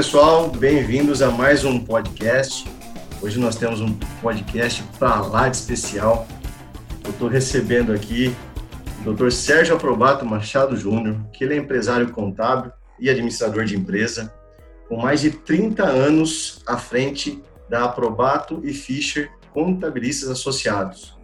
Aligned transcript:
Pessoal, 0.00 0.48
bem-vindos 0.48 1.20
a 1.20 1.30
mais 1.30 1.62
um 1.62 1.78
podcast. 1.78 2.66
Hoje 3.20 3.38
nós 3.38 3.56
temos 3.56 3.82
um 3.82 3.92
podcast 4.22 4.82
para 4.98 5.20
lá 5.20 5.46
de 5.46 5.58
especial. 5.58 6.26
Eu 7.04 7.10
estou 7.10 7.28
recebendo 7.28 7.92
aqui 7.92 8.34
o 9.04 9.12
Dr. 9.12 9.30
Sérgio 9.30 9.76
Aprobato 9.76 10.24
Machado 10.24 10.74
Júnior, 10.74 11.20
que 11.34 11.44
ele 11.44 11.52
é 11.52 11.58
empresário 11.58 12.10
contábil 12.12 12.72
e 12.98 13.10
administrador 13.10 13.66
de 13.66 13.76
empresa, 13.76 14.32
com 14.88 14.96
mais 14.96 15.20
de 15.20 15.32
30 15.32 15.84
anos 15.84 16.62
à 16.66 16.78
frente 16.78 17.38
da 17.68 17.84
Aprobato 17.84 18.62
e 18.64 18.72
Fischer 18.72 19.30
Contabilistas 19.52 20.30
Associados. 20.30 21.19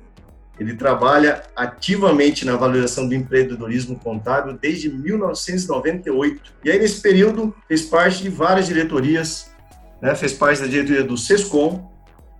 Ele 0.59 0.75
trabalha 0.75 1.43
ativamente 1.55 2.45
na 2.45 2.57
valorização 2.57 3.07
do 3.07 3.15
empreendedorismo 3.15 3.99
contábil 3.99 4.59
desde 4.61 4.89
1998. 4.89 6.55
E 6.65 6.71
aí, 6.71 6.79
nesse 6.79 7.01
período, 7.01 7.55
fez 7.69 7.83
parte 7.83 8.23
de 8.23 8.31
várias 8.31 8.67
diretorias, 8.67 9.51
né? 10.01 10.15
fez 10.15 10.33
parte 10.33 10.63
da 10.63 10.67
diretoria 10.67 11.05
do 11.05 11.17
SESCOM, 11.17 11.91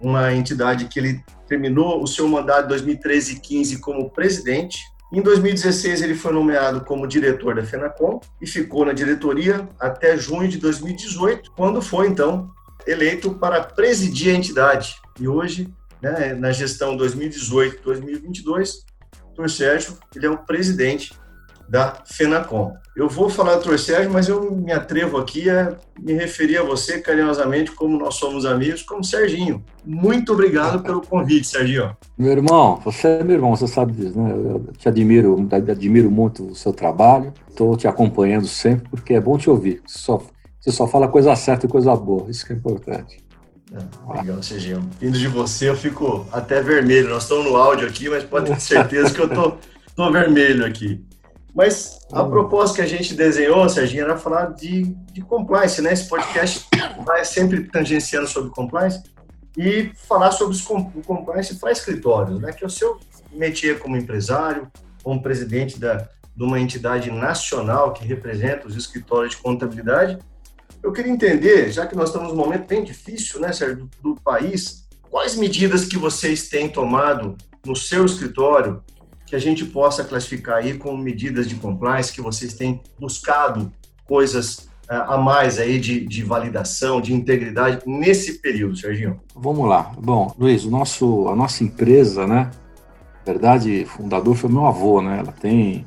uma 0.01 0.33
entidade 0.35 0.87
que 0.87 0.99
ele 0.99 1.25
terminou 1.47 2.03
o 2.03 2.07
seu 2.07 2.27
mandato 2.29 2.65
em 2.67 2.69
2013 2.69 3.33
e 3.35 3.41
15 3.41 3.79
como 3.81 4.11
presidente. 4.11 4.79
Em 5.13 5.23
2016, 5.23 6.03
ele 6.03 6.15
foi 6.15 6.33
nomeado 6.33 6.85
como 6.85 7.07
diretor 7.07 7.55
da 7.55 7.65
FENACOM 7.65 8.21
e 8.41 8.47
ficou 8.47 8.85
na 8.85 8.93
diretoria 8.93 9.69
até 9.79 10.17
junho 10.17 10.49
de 10.49 10.59
2018, 10.59 11.53
quando 11.53 11.81
foi, 11.81 12.09
então, 12.09 12.51
eleito 12.87 13.33
para 13.35 13.63
presidir 13.63 14.35
a 14.35 14.37
entidade. 14.37 14.97
E 15.19 15.29
hoje 15.29 15.69
né, 16.03 16.35
na 16.35 16.53
gestão 16.53 16.97
2018-2022, 16.97 18.85
o 19.23 19.43
Dr. 19.43 19.49
Sérgio 19.49 19.99
ele 20.15 20.27
é 20.27 20.31
o 20.31 20.39
presidente 20.39 21.13
da 21.69 22.03
FENACOM. 22.05 22.75
Eu 22.97 23.09
vou 23.09 23.29
falar 23.29 23.57
do. 23.57 23.77
Sérgio, 23.77 24.11
mas 24.11 24.29
eu 24.29 24.51
me 24.53 24.73
atrevo 24.73 25.19
aqui 25.19 25.51
a 25.51 25.77
me 25.99 26.15
referir 26.15 26.59
a 26.59 26.63
você 26.63 27.01
carinhosamente, 27.01 27.73
como 27.73 27.99
nós 27.99 28.15
somos 28.15 28.47
amigos, 28.47 28.83
como 28.83 29.05
Serginho. 29.05 29.63
Muito 29.85 30.33
obrigado 30.33 30.83
pelo 30.83 31.01
convite, 31.01 31.47
Serginho. 31.47 31.95
Meu 32.17 32.33
irmão, 32.33 32.81
você 32.83 33.09
é 33.09 33.25
meu 33.25 33.35
irmão, 33.37 33.55
você 33.55 33.67
sabe 33.67 33.93
disso, 33.93 34.19
né? 34.19 34.33
Eu 34.33 34.73
te 34.79 34.89
admiro, 34.89 35.47
admiro 35.53 36.11
muito 36.11 36.47
o 36.47 36.55
seu 36.55 36.73
trabalho, 36.73 37.33
estou 37.49 37.77
te 37.77 37.87
acompanhando 37.87 38.47
sempre, 38.47 38.89
porque 38.89 39.15
é 39.15 39.21
bom 39.21 39.37
te 39.37 39.51
ouvir. 39.51 39.83
Só, 39.87 40.23
você 40.59 40.71
só 40.71 40.87
fala 40.87 41.09
coisa 41.09 41.35
certa 41.37 41.67
e 41.67 41.69
coisa 41.69 41.95
boa, 41.95 42.31
isso 42.31 42.47
que 42.47 42.53
é 42.53 42.57
importante. 42.57 43.26
É, 43.73 44.19
legal, 44.19 44.43
Serginho. 44.43 44.89
Vindo 45.01 45.19
de 45.19 45.27
você, 45.27 45.69
eu 45.69 45.77
fico 45.77 46.27
até 46.33 46.63
vermelho. 46.63 47.09
Nós 47.09 47.25
estamos 47.25 47.45
no 47.45 47.57
áudio 47.57 47.89
aqui, 47.89 48.09
mas 48.09 48.23
pode 48.25 48.51
ter 48.51 48.61
certeza 48.61 49.13
que 49.13 49.21
eu 49.21 49.29
tô, 49.29 49.57
tô 49.95 50.13
vermelho 50.13 50.65
aqui. 50.65 51.05
Mas 51.55 51.99
a 52.13 52.23
hum. 52.23 52.31
proposta 52.31 52.77
que 52.77 52.83
a 52.83 52.87
gente 52.87 53.15
desenhou, 53.15 53.69
Serginho, 53.69 54.05
era 54.05 54.17
falar 54.17 54.53
de, 54.53 54.85
de 55.13 55.23
compliance, 55.23 55.81
né? 55.81 55.93
Esse 55.93 56.09
podcast 56.09 56.67
vai 57.05 57.25
sempre 57.25 57.65
tangenciando 57.65 58.29
sobre 58.29 58.51
compliance 58.51 59.03
e 59.57 59.91
falar 60.07 60.33
sobre 60.33 60.57
o 60.57 61.03
compliance 61.03 61.55
para 61.57 61.73
escritórios, 61.73 62.39
né? 62.41 62.53
Que 62.53 62.63
é 62.63 62.67
o 62.67 62.71
seu 62.71 63.01
métier 63.33 63.79
como 63.79 63.97
empresário, 63.97 64.71
como 65.03 65.23
presidente 65.23 65.81
da, 65.81 66.09
de 66.37 66.45
uma 66.45 66.61
entidade 66.61 67.11
nacional 67.11 67.95
que 67.95 68.05
representa 68.05 68.69
os 68.69 68.77
escritórios 68.77 69.35
de 69.35 69.43
contabilidade 69.43 70.19
eu 70.87 70.93
queria 70.93 71.11
entender, 71.11 71.73
já 71.73 71.85
que 71.85 71.97
nós 71.97 72.11
estamos 72.11 72.29
num 72.29 72.37
momento 72.37 72.69
bem 72.69 72.85
difícil, 72.85 73.41
né, 73.41 73.53
Sérgio, 73.53 73.89
do, 74.01 74.15
do 74.15 74.21
país, 74.21 74.87
quais 75.11 75.35
medidas 75.35 75.85
que 75.85 75.99
vocês 75.99 76.49
têm 76.49 76.69
tomado 76.69 77.37
no 77.65 77.75
seu 77.75 78.07
escritório 78.07 78.81
que 79.27 79.35
a 79.35 79.39
gente 79.41 79.65
possa 79.65 80.05
classificar 80.05 80.59
aí 80.59 80.79
como 80.79 80.97
medidas 80.97 81.49
de 81.49 81.57
compliance, 81.57 82.13
que 82.13 82.21
vocês 82.21 82.55
têm 82.55 82.81
buscado 83.01 83.73
coisas 84.07 84.69
uh, 84.89 85.11
a 85.15 85.19
mais 85.19 85.59
aí 85.59 85.81
de, 85.81 86.07
de, 86.07 86.23
validação, 86.23 87.01
de 87.01 87.13
integridade 87.13 87.83
nesse 87.85 88.35
período, 88.35 88.77
Serginho? 88.77 89.21
Vamos 89.35 89.69
lá. 89.69 89.93
Bom, 89.99 90.33
Luiz, 90.39 90.65
o 90.65 90.71
nosso, 90.71 91.27
a 91.27 91.35
nossa 91.35 91.65
empresa, 91.65 92.29
né, 92.29 92.53
na 93.27 93.33
verdade, 93.33 93.85
fundador 93.87 94.37
foi 94.37 94.49
meu 94.49 94.67
avô, 94.67 95.03
né, 95.03 95.19
ela 95.19 95.33
tem 95.33 95.85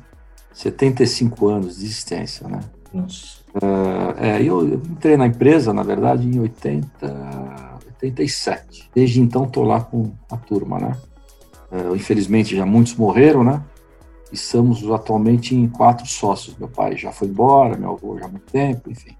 75 0.52 1.48
anos 1.48 1.78
de 1.78 1.86
existência, 1.86 2.46
né. 2.46 2.60
Nossa. 2.92 3.39
Uh, 3.54 4.14
é, 4.16 4.42
eu, 4.42 4.74
entrei 4.74 5.16
na 5.16 5.26
empresa, 5.26 5.72
na 5.72 5.82
verdade, 5.82 6.26
em 6.26 6.38
80, 6.38 7.78
87. 8.02 8.90
Desde 8.94 9.20
então 9.20 9.44
estou 9.44 9.64
lá 9.64 9.80
com 9.80 10.12
a 10.30 10.36
turma, 10.36 10.78
né? 10.78 10.96
Uh, 11.70 11.96
infelizmente 11.96 12.56
já 12.56 12.64
muitos 12.64 12.94
morreram, 12.94 13.42
né? 13.42 13.62
E 14.30 14.36
estamos 14.36 14.88
atualmente 14.90 15.54
em 15.54 15.68
quatro 15.68 16.06
sócios. 16.06 16.56
Meu 16.56 16.68
pai 16.68 16.96
já 16.96 17.10
foi 17.10 17.28
embora, 17.28 17.76
meu 17.76 17.92
avô 17.92 18.18
já 18.18 18.26
há 18.26 18.28
muito 18.28 18.50
tempo, 18.50 18.90
enfim. 18.90 19.16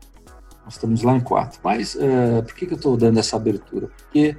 Nós 0.64 0.74
estamos 0.74 1.02
lá 1.02 1.16
em 1.16 1.20
quatro. 1.20 1.58
Mas 1.64 1.96
uh, 1.96 2.42
por 2.44 2.54
que, 2.54 2.66
que 2.66 2.74
eu 2.74 2.76
estou 2.76 2.96
dando 2.96 3.18
essa 3.18 3.36
abertura? 3.36 3.88
Porque 3.88 4.36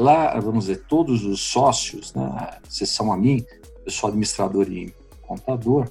lá, 0.00 0.38
vamos 0.38 0.66
dizer, 0.66 0.84
todos 0.86 1.24
os 1.24 1.40
sócios, 1.40 2.12
né, 2.12 2.58
exceção 2.68 3.10
a 3.10 3.16
mim, 3.16 3.42
eu 3.86 3.90
sou 3.90 4.08
administrador 4.08 4.68
e 4.70 4.94
contador, 5.22 5.88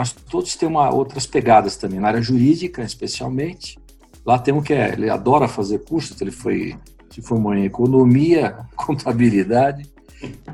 mas 0.00 0.12
todos 0.12 0.56
têm 0.56 0.66
uma, 0.66 0.88
outras 0.88 1.26
pegadas 1.26 1.76
também, 1.76 2.00
na 2.00 2.08
área 2.08 2.22
jurídica, 2.22 2.82
especialmente. 2.82 3.78
Lá 4.24 4.38
tem 4.38 4.54
um 4.54 4.62
que 4.62 4.72
é, 4.72 4.94
ele 4.94 5.10
adora 5.10 5.46
fazer 5.46 5.80
cursos, 5.80 6.18
ele 6.22 6.30
foi, 6.30 6.74
se 7.10 7.20
formou 7.20 7.54
em 7.54 7.66
economia, 7.66 8.56
contabilidade 8.74 9.86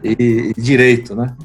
e, 0.02 0.50
e, 0.50 0.60
direito, 0.60 1.14
né? 1.14 1.36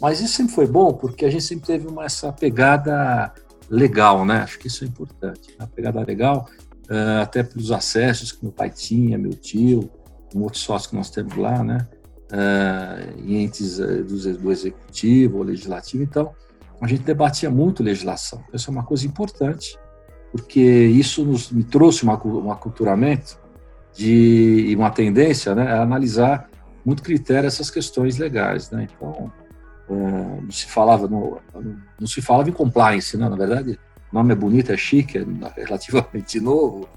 Mas 0.00 0.20
isso 0.20 0.36
sempre 0.36 0.54
foi 0.54 0.68
bom, 0.68 0.92
porque 0.92 1.24
a 1.24 1.30
gente 1.30 1.42
sempre 1.42 1.66
teve 1.66 1.88
uma, 1.88 2.04
essa 2.04 2.32
pegada 2.32 3.34
legal, 3.68 4.24
né? 4.24 4.36
Acho 4.36 4.56
que 4.56 4.68
isso 4.68 4.84
é 4.84 4.86
importante. 4.86 5.52
A 5.58 5.66
pegada 5.66 6.00
legal, 6.04 6.48
uh, 6.88 7.22
até 7.22 7.42
pelos 7.42 7.72
acessos 7.72 8.30
que 8.30 8.44
meu 8.44 8.52
pai 8.52 8.70
tinha, 8.70 9.18
meu 9.18 9.32
tio, 9.32 9.90
um 10.32 10.42
outro 10.42 10.60
sócio 10.60 10.90
que 10.90 10.94
nós 10.94 11.10
temos 11.10 11.34
lá, 11.36 11.64
né? 11.64 11.88
Uh, 12.30 13.20
em 13.20 13.42
entes 13.42 13.80
uh, 13.80 14.04
do, 14.04 14.38
do 14.38 14.52
executivo 14.52 15.38
ou 15.38 15.42
legislativo. 15.42 16.04
Então, 16.04 16.32
a 16.80 16.86
gente 16.86 17.02
debatia 17.02 17.50
muito 17.50 17.82
legislação. 17.82 18.44
Isso 18.52 18.70
é 18.70 18.72
uma 18.72 18.84
coisa 18.84 19.06
importante, 19.06 19.78
porque 20.30 20.60
isso 20.60 21.24
nos, 21.24 21.50
me 21.50 21.64
trouxe 21.64 22.02
uma, 22.04 22.22
um 22.24 22.52
aculturamento 22.52 23.38
de, 23.94 24.66
e 24.68 24.76
uma 24.76 24.90
tendência 24.90 25.54
né, 25.54 25.72
a 25.72 25.82
analisar 25.82 26.48
muito 26.84 27.02
critério 27.02 27.46
essas 27.46 27.70
questões 27.70 28.16
legais. 28.18 28.70
Né? 28.70 28.86
Então, 28.90 29.32
é, 29.90 30.40
não 30.42 30.50
se 30.50 30.66
falava 30.66 31.08
no, 31.08 31.40
não 31.98 32.06
se 32.06 32.22
falava 32.22 32.48
em 32.48 32.52
compliance, 32.52 33.16
né? 33.16 33.28
na 33.28 33.36
verdade, 33.36 33.78
o 34.12 34.14
nome 34.14 34.32
é 34.32 34.36
bonito, 34.36 34.72
é 34.72 34.76
chique, 34.76 35.18
é 35.18 35.24
relativamente 35.56 36.38
novo, 36.40 36.88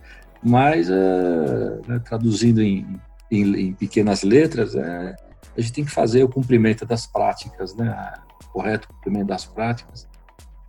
mas 0.43 0.89
é, 0.89 1.79
né, 1.87 1.99
traduzindo 2.03 2.61
em, 2.61 2.85
em, 3.29 3.55
em, 3.55 3.73
pequenas 3.73 4.23
letras, 4.23 4.75
é, 4.75 5.15
a 5.57 5.61
gente 5.61 5.73
tem 5.73 5.85
que 5.85 5.91
fazer 5.91 6.23
o 6.23 6.29
cumprimento 6.29 6.85
das 6.85 7.05
práticas, 7.05 7.75
né? 7.75 8.13
Correto 8.45 8.87
cumprimento 8.87 9.27
das 9.27 9.45
práticas, 9.45 10.07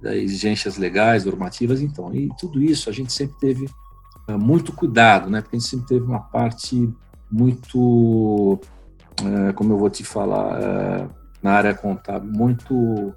das 0.01 0.15
exigências 0.15 0.77
legais, 0.77 1.25
normativas, 1.25 1.81
então, 1.81 2.15
e 2.15 2.29
tudo 2.39 2.63
isso 2.63 2.91
a 2.91 2.93
gente 2.93 3.13
sempre 3.13 3.37
teve 3.39 3.67
uh, 4.29 4.39
muito 4.39 4.73
cuidado, 4.73 5.31
né, 5.31 5.41
porque 5.41 5.57
a 5.57 5.59
gente 5.59 5.69
sempre 5.69 5.87
teve 5.87 6.05
uma 6.05 6.21
parte 6.21 6.93
muito, 7.31 8.55
uh, 8.55 9.55
como 9.55 9.73
eu 9.73 9.79
vou 9.79 9.91
te 9.91 10.05
falar, 10.05 10.61
uh, 10.61 11.11
na 11.43 11.53
área 11.53 11.75
contábil, 11.75 12.31
muito 12.31 13.15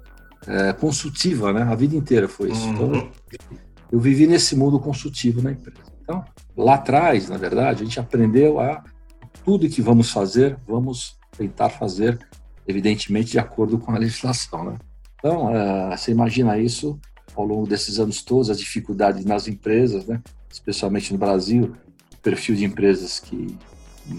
consultiva, 0.78 1.52
né, 1.52 1.62
a 1.62 1.74
vida 1.74 1.96
inteira 1.96 2.28
foi 2.28 2.52
isso. 2.52 2.68
Então, 2.68 2.92
uhum. 2.92 3.10
Eu 3.90 4.00
vivi 4.00 4.26
nesse 4.26 4.56
mundo 4.56 4.78
consultivo 4.78 5.42
na 5.42 5.52
empresa. 5.52 5.92
Então, 6.02 6.24
lá 6.56 6.74
atrás, 6.74 7.28
na 7.28 7.36
verdade, 7.36 7.82
a 7.82 7.84
gente 7.84 7.98
aprendeu 8.00 8.60
a 8.60 8.82
tudo 9.44 9.68
que 9.68 9.80
vamos 9.80 10.10
fazer, 10.10 10.56
vamos 10.66 11.16
tentar 11.36 11.70
fazer 11.70 12.18
evidentemente 12.66 13.32
de 13.32 13.38
acordo 13.38 13.78
com 13.78 13.92
a 13.92 13.98
legislação. 13.98 14.64
Né? 14.64 14.78
Então, 15.18 15.46
uh, 15.46 15.96
você 15.96 16.10
imagina 16.10 16.58
isso 16.58 16.98
ao 17.34 17.44
longo 17.44 17.66
desses 17.66 17.98
anos 17.98 18.22
todos, 18.22 18.48
as 18.48 18.58
dificuldades 18.58 19.24
nas 19.24 19.46
empresas, 19.46 20.06
né? 20.06 20.22
especialmente 20.50 21.12
no 21.12 21.18
Brasil, 21.18 21.74
o 22.14 22.16
perfil 22.18 22.54
de 22.54 22.64
empresas 22.64 23.20
que 23.20 23.56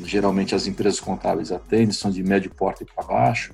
geralmente 0.04 0.54
as 0.54 0.68
empresas 0.68 1.00
contábeis 1.00 1.52
atendem 1.52 1.92
são 1.92 2.12
de 2.12 2.24
médio 2.24 2.52
porte 2.54 2.86
para 2.86 3.04
baixo. 3.06 3.54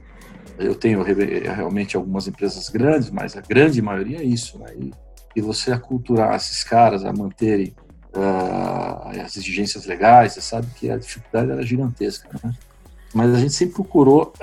Eu 0.58 0.76
tenho 0.76 1.02
realmente 1.02 1.96
algumas 1.96 2.28
empresas 2.28 2.70
grandes, 2.70 3.10
mas 3.10 3.36
a 3.36 3.42
grande 3.42 3.82
maioria 3.82 4.20
é 4.20 4.24
isso. 4.24 4.58
Né? 4.60 4.74
E, 4.78 4.92
e 5.36 5.42
você 5.42 5.72
aculturar 5.72 6.36
esses 6.36 6.64
caras 6.64 7.06
a 7.06 7.14
manterem 7.14 7.74
uh, 8.14 9.22
as 9.24 9.36
exigências 9.38 9.86
legais, 9.86 10.34
você 10.34 10.42
sabe 10.42 10.68
que 10.76 10.90
a 10.90 10.98
dificuldade 10.98 11.52
era 11.52 11.64
gigantesca. 11.64 12.30
Né? 12.44 12.54
Mas 13.14 13.34
a 13.34 13.40
gente 13.40 13.54
sempre 13.54 13.76
procurou 13.76 14.34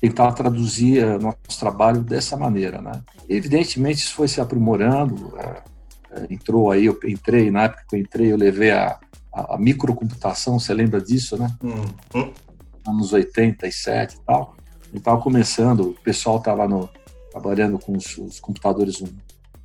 tentar 0.00 0.32
traduzir 0.32 1.04
uh, 1.04 1.20
nosso 1.20 1.58
trabalho 1.58 2.00
dessa 2.00 2.36
maneira, 2.36 2.80
né? 2.80 2.92
Evidentemente 3.28 3.98
isso 3.98 4.14
foi 4.14 4.28
se 4.28 4.40
aprimorando, 4.40 5.14
uh, 5.26 6.26
entrou 6.30 6.70
aí, 6.70 6.86
eu 6.86 6.98
entrei, 7.04 7.50
na 7.50 7.64
época 7.64 7.84
que 7.88 7.96
eu 7.96 8.00
entrei, 8.00 8.32
eu 8.32 8.36
levei 8.36 8.70
a, 8.70 8.98
a, 9.32 9.54
a 9.54 9.58
microcomputação, 9.58 10.58
você 10.58 10.72
lembra 10.72 11.00
disso, 11.00 11.36
né? 11.36 11.54
Uhum. 11.62 12.32
Anos 12.86 13.12
87 13.12 14.16
e 14.16 14.20
tal. 14.20 14.56
E 14.92 14.96
estava 14.96 15.20
começando, 15.20 15.90
o 15.90 15.94
pessoal 15.94 16.38
estava 16.38 16.66
trabalhando 17.30 17.78
com 17.78 17.96
os, 17.96 18.18
os 18.18 18.40
computadores 18.40 19.00
um, 19.00 19.08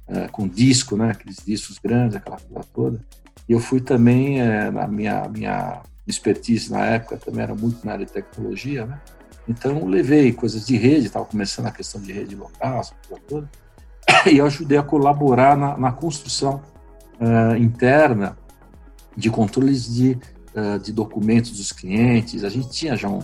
é, 0.08 0.28
com 0.28 0.48
disco, 0.48 0.96
né? 0.96 1.12
Aqueles 1.12 1.38
discos 1.38 1.80
grandes, 1.80 2.16
aquela 2.16 2.38
coisa 2.38 2.68
toda. 2.74 3.02
E 3.48 3.54
eu 3.54 3.60
fui 3.60 3.80
também, 3.80 4.42
é, 4.42 4.70
na 4.70 4.88
minha, 4.88 5.28
minha 5.30 5.82
expertise 6.06 6.72
na 6.72 6.86
época, 6.86 7.18
também 7.18 7.42
era 7.42 7.56
muito 7.56 7.86
na 7.86 7.94
área 7.94 8.06
de 8.06 8.12
tecnologia, 8.12 8.86
né? 8.86 9.00
Então, 9.48 9.86
levei 9.86 10.32
coisas 10.34 10.66
de 10.66 10.76
rede, 10.76 11.08
estava 11.08 11.26
começando 11.26 11.68
a 11.68 11.72
questão 11.72 12.02
de 12.02 12.12
rede 12.12 12.36
local, 12.36 12.82
coisa 13.08 13.24
toda, 13.28 13.50
e 14.32 14.42
ajudei 14.42 14.78
a 14.78 14.84
colaborar 14.84 15.56
na, 15.56 15.78
na 15.78 15.92
construção 15.92 16.62
uh, 17.20 17.56
interna 17.56 18.38
de 19.16 19.30
controles 19.30 19.94
de, 19.94 20.18
uh, 20.56 20.80
de 20.80 20.92
documentos 20.92 21.52
dos 21.52 21.72
clientes. 21.72 22.44
A 22.44 22.50
gente 22.50 22.70
tinha 22.70 22.96
já 22.96 23.08
um, 23.08 23.20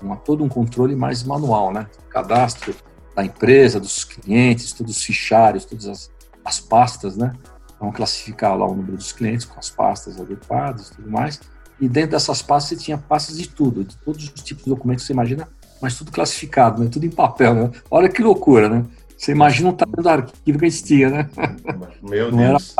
uma, 0.00 0.16
todo 0.16 0.42
um 0.42 0.48
controle 0.48 0.96
mais 0.96 1.22
manual, 1.22 1.72
né? 1.72 1.86
Cadastro 2.08 2.74
da 3.14 3.24
empresa, 3.24 3.78
dos 3.78 4.04
clientes, 4.04 4.72
todos 4.72 4.96
os 4.96 5.02
fichários, 5.02 5.64
todas 5.64 5.86
as, 5.86 6.10
as 6.44 6.60
pastas, 6.60 7.16
né? 7.16 7.32
Então, 7.76 7.92
classificar 7.92 8.56
lá 8.56 8.66
o 8.66 8.74
número 8.74 8.96
dos 8.96 9.12
clientes 9.12 9.44
com 9.44 9.58
as 9.58 9.68
pastas 9.68 10.18
adequadas 10.18 10.88
e 10.88 10.96
tudo 10.96 11.10
mais. 11.10 11.40
E 11.80 11.88
dentro 11.88 12.12
dessas 12.12 12.42
pastas 12.42 12.78
você 12.78 12.84
tinha 12.84 12.98
pastas 12.98 13.36
de 13.36 13.48
tudo, 13.48 13.84
de 13.84 13.96
todos 13.98 14.24
os 14.24 14.42
tipos 14.42 14.64
de 14.64 14.70
documentos 14.70 15.02
que 15.02 15.08
você 15.08 15.12
imagina, 15.12 15.48
mas 15.80 15.96
tudo 15.96 16.10
classificado, 16.10 16.82
né? 16.82 16.88
Tudo 16.90 17.04
em 17.04 17.10
papel, 17.10 17.54
né? 17.54 17.70
Olha 17.90 18.08
que 18.08 18.22
loucura, 18.22 18.68
né? 18.68 18.84
Você 19.16 19.32
imagina 19.32 19.70
o 19.70 19.72
tamanho 19.72 20.02
do 20.02 20.08
arquivo 20.08 20.58
que 20.58 20.64
a 20.64 20.68
gente 20.68 20.84
tinha, 20.84 21.10
né? 21.10 21.30
Meu 22.02 22.30
Não 22.30 22.38
Deus. 22.38 22.74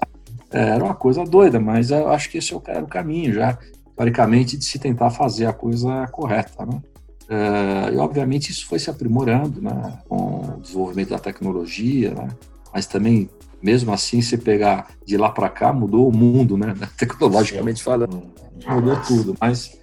Era, 0.50 0.75
era 0.75 0.84
uma 0.84 0.94
coisa 0.94 1.25
doida, 1.25 1.60
mas 1.60 1.90
eu 1.90 2.08
acho 2.08 2.31
que 2.31 2.38
esse 2.38 2.54
era 2.66 2.84
o 2.84 2.87
caminho 2.87 3.34
já, 3.34 3.58
teoricamente, 3.96 4.56
de 4.56 4.64
se 4.64 4.78
tentar 4.78 5.10
fazer 5.10 5.46
a 5.46 5.52
coisa 5.52 6.06
correta, 6.08 6.64
né? 6.64 6.81
Uh, 7.28 7.93
e, 7.93 7.96
obviamente, 7.96 8.50
isso 8.50 8.66
foi 8.66 8.78
se 8.78 8.88
aprimorando 8.88 9.60
né, 9.60 9.98
com 10.08 10.43
o 10.43 10.60
desenvolvimento 10.60 11.08
da 11.08 11.19
tecnologia, 11.19 12.14
né, 12.14 12.28
mas 12.72 12.87
também, 12.87 13.28
mesmo 13.66 13.92
assim, 13.92 14.22
se 14.22 14.38
pegar 14.38 14.86
de 15.04 15.16
lá 15.16 15.28
para 15.28 15.48
cá, 15.48 15.72
mudou 15.72 16.08
o 16.08 16.16
mundo, 16.16 16.56
né, 16.56 16.72
tecnologicamente 16.96 17.82
falando, 17.82 18.22
mudou 18.64 18.96
tudo. 19.02 19.34
Mas, 19.40 19.76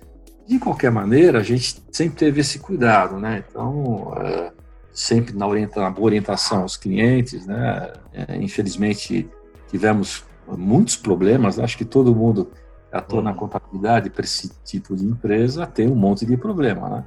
de 0.48 0.58
qualquer 0.58 0.90
maneira, 0.90 1.40
a 1.40 1.44
gente 1.44 1.84
sempre 1.92 2.16
teve 2.16 2.40
esse 2.40 2.60
cuidado, 2.60 3.20
né? 3.20 3.44
Então, 3.46 4.14
uh, 4.14 4.52
sempre 4.94 5.36
na, 5.36 5.46
orienta, 5.46 5.82
na 5.82 5.90
boa 5.90 6.06
orientação 6.06 6.62
aos 6.62 6.78
clientes, 6.78 7.46
né? 7.46 7.92
Uh, 8.14 8.42
infelizmente, 8.42 9.30
tivemos 9.70 10.24
muitos 10.58 10.96
problemas, 10.96 11.60
acho 11.60 11.78
que 11.78 11.86
todo 11.86 12.16
mundo 12.16 12.52
atua 12.90 13.22
na 13.22 13.34
contabilidade 13.34 14.10
para 14.10 14.24
esse 14.24 14.50
tipo 14.64 14.96
de 14.96 15.06
empresa 15.06 15.66
tem 15.66 15.90
um 15.90 15.96
monte 15.96 16.26
de 16.26 16.38
problema, 16.38 16.90
né? 16.90 17.06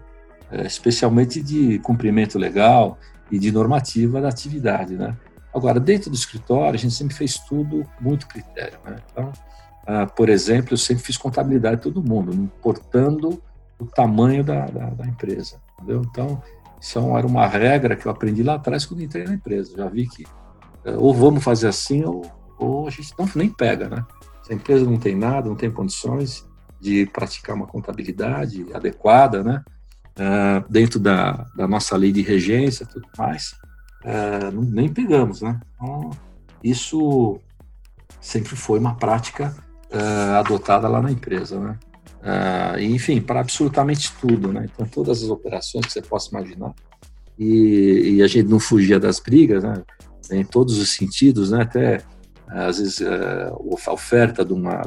É, 0.50 0.67
especialmente 0.67 1.43
de 1.43 1.79
cumprimento 1.81 2.38
legal 2.38 2.99
e 3.31 3.38
de 3.38 3.50
normativa 3.50 4.20
da 4.20 4.29
atividade, 4.29 4.94
né? 4.94 5.17
Agora, 5.56 5.81
dentro 5.81 6.11
do 6.11 6.17
escritório, 6.17 6.75
a 6.75 6.79
gente 6.79 6.94
sempre 6.94 7.14
fez 7.14 7.38
tudo 7.38 7.82
muito 7.99 8.29
critério, 8.29 8.79
né? 8.85 8.99
Então, 9.11 9.32
ah, 9.87 10.06
por 10.06 10.29
exemplo, 10.29 10.75
eu 10.75 10.76
sempre 10.76 11.03
fiz 11.03 11.17
contabilidade 11.17 11.76
de 11.76 11.82
todo 11.82 12.03
mundo, 12.03 12.35
importando 12.35 13.43
o 13.79 13.87
tamanho 13.87 14.44
da, 14.44 14.67
da, 14.67 14.91
da 14.91 15.06
empresa, 15.06 15.56
entendeu? 15.75 16.03
Então, 16.11 16.43
isso 16.79 16.99
é 16.99 17.19
era 17.19 17.26
uma 17.26 17.47
regra 17.47 17.97
que 17.97 18.06
eu 18.06 18.12
aprendi 18.12 18.43
lá 18.43 18.56
atrás 18.56 18.85
quando 18.85 19.03
entrei 19.03 19.25
na 19.25 19.35
empresa. 19.35 19.76
Já 19.76 19.88
vi 19.88 20.06
que 20.06 20.26
é, 20.85 20.94
ou 20.97 21.14
vamos 21.14 21.43
fazer 21.43 21.69
assim 21.69 22.05
ou, 22.05 22.23
ou 22.58 22.87
a 22.87 22.91
gente 22.91 23.14
não 23.19 23.26
nem 23.35 23.49
pega, 23.49 23.88
né? 23.88 24.05
Se 24.43 24.53
a 24.53 24.56
empresa 24.56 24.85
não 24.85 24.99
tem 24.99 25.17
nada, 25.17 25.49
não 25.49 25.56
tem 25.56 25.70
condições 25.70 26.47
de 26.79 27.06
praticar 27.06 27.56
uma 27.56 27.67
contabilidade 27.67 28.67
adequada, 28.75 29.43
né? 29.43 29.64
uh, 30.17 30.64
dentro 30.70 30.99
da, 30.99 31.47
da, 31.55 31.69
nossa 31.69 31.97
lei 31.97 32.12
de 32.12 32.23
regência 32.23 32.87
tudo 32.87 33.06
mais, 33.17 33.55
uh, 34.04 34.50
nem 34.52 34.88
pegamos, 34.88 35.43
né? 35.43 35.60
Então, 35.75 36.10
isso 36.62 37.38
sempre 38.20 38.56
foi 38.56 38.78
uma 38.78 38.94
prática 38.96 39.54
uh, 39.93 40.37
adotada 40.37 40.88
lá 40.88 41.00
na 41.00 41.10
empresa, 41.10 41.58
né? 41.60 41.78
E, 42.81 42.87
enfim, 42.87 43.20
para 43.20 43.38
absolutamente 43.38 44.12
tudo, 44.20 44.52
né? 44.52 44.69
Então, 44.72 44.84
todas 44.84 45.22
as 45.22 45.31
operações 45.31 45.87
que 45.87 45.93
você 45.93 46.02
possa 46.02 46.31
imaginar. 46.31 46.75
E, 47.38 48.16
e 48.16 48.22
a 48.22 48.26
gente 48.26 48.48
não 48.48 48.58
fugia 48.58 48.98
das 48.98 49.20
brigas, 49.20 49.62
né? 49.62 49.84
Em 50.32 50.44
todos 50.44 50.76
os 50.78 50.93
sentidos, 50.96 51.52
né? 51.52 51.62
Até, 51.62 52.02
às 52.48 52.78
vezes, 52.78 53.00
a 53.00 53.93
oferta 53.93 54.44
de 54.44 54.52
uma, 54.52 54.82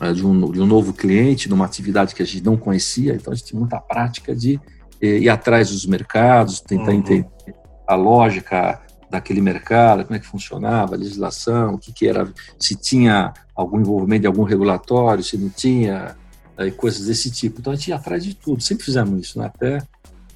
né, 0.00 0.12
de 0.12 0.26
um, 0.26 0.50
de 0.50 0.60
um 0.60 0.66
novo 0.66 0.92
cliente, 0.92 1.48
numa 1.48 1.64
atividade 1.64 2.14
que 2.14 2.22
a 2.22 2.26
gente 2.26 2.44
não 2.44 2.56
conhecia, 2.56 3.14
então 3.14 3.32
a 3.32 3.36
gente 3.36 3.46
tinha 3.46 3.60
muita 3.60 3.80
prática 3.80 4.34
de 4.34 4.60
eh, 5.00 5.18
ir 5.18 5.28
atrás 5.28 5.70
dos 5.70 5.86
mercados, 5.86 6.60
tentar 6.60 6.90
uhum. 6.90 6.98
entender 6.98 7.54
a 7.86 7.94
lógica 7.94 8.80
daquele 9.10 9.40
mercado, 9.40 10.04
como 10.04 10.16
é 10.16 10.18
que 10.18 10.26
funcionava, 10.26 10.94
a 10.94 10.98
legislação, 10.98 11.74
o 11.74 11.78
que, 11.78 11.92
que 11.92 12.08
era, 12.08 12.32
se 12.58 12.74
tinha 12.74 13.32
algum 13.54 13.78
envolvimento 13.78 14.22
de 14.22 14.26
algum 14.26 14.42
regulatório, 14.42 15.22
se 15.22 15.36
não 15.36 15.50
tinha, 15.50 16.16
e 16.58 16.70
coisas 16.70 17.06
desse 17.06 17.30
tipo. 17.30 17.60
Então 17.60 17.72
a 17.72 17.76
gente 17.76 17.88
ia 17.88 17.96
atrás 17.96 18.24
de 18.24 18.34
tudo, 18.34 18.62
sempre 18.62 18.84
fizemos 18.84 19.20
isso, 19.20 19.38
né? 19.38 19.46
até 19.46 19.78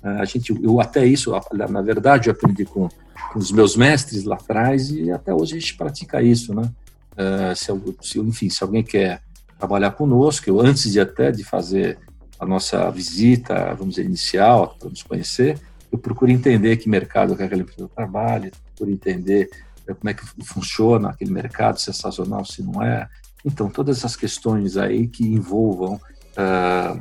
eh, 0.03 0.21
a 0.21 0.25
gente, 0.25 0.55
eu 0.63 0.81
até 0.81 1.07
isso, 1.07 1.33
na 1.53 1.83
verdade, 1.83 2.29
eu 2.29 2.33
aprendi 2.33 2.65
com, 2.65 2.89
com 3.33 3.39
os 3.39 3.51
meus 3.51 3.77
mestres 3.77 4.25
lá 4.25 4.37
atrás 4.37 4.91
e 4.91 5.11
até 5.11 5.33
hoje 5.33 5.57
a 5.57 5.59
gente 5.59 5.77
pratica 5.77 6.23
isso, 6.23 6.55
né? 6.55 6.71
Uh, 7.13 7.57
se, 7.57 7.73
se, 8.03 8.21
enfim, 8.21 8.51
se 8.51 8.63
alguém 8.63 8.83
quer 8.83 9.23
trabalhar 9.59 9.93
conosco. 9.93 10.49
Eu, 10.51 10.61
antes 10.61 10.93
de 10.93 11.01
até 11.01 11.31
de 11.33 11.43
fazer 11.43 11.99
a 12.39 12.45
nossa 12.45 12.91
visita, 12.91 13.75
vamos 13.75 13.95
dizer, 13.95 14.05
inicial, 14.05 14.77
para 14.79 14.91
nos 14.91 15.03
conhecer, 15.03 15.59
eu 15.97 15.99
procuro 15.99 16.31
entender 16.31 16.77
que 16.77 16.89
mercado 16.89 17.37
que 17.37 17.43
aquela 17.43 17.63
empresa 17.63 17.89
trabalha, 17.95 18.51
procuro 18.75 18.91
entender 18.91 19.49
eh, 19.87 19.95
como 19.95 20.11
é 20.11 20.15
que 20.15 20.25
funciona 20.45 21.11
aquele 21.11 21.31
mercado, 21.31 21.81
se 21.81 21.91
é 21.91 21.93
sazonal, 21.93 22.45
se 22.45 22.63
não 22.63 22.83
é. 22.83 23.09
Então, 23.45 23.69
todas 23.71 23.99
essas 23.99 24.15
questões 24.15 24.77
aí 24.77 25.07
que 25.09 25.25
envolvam 25.27 25.95
uh, 25.95 27.01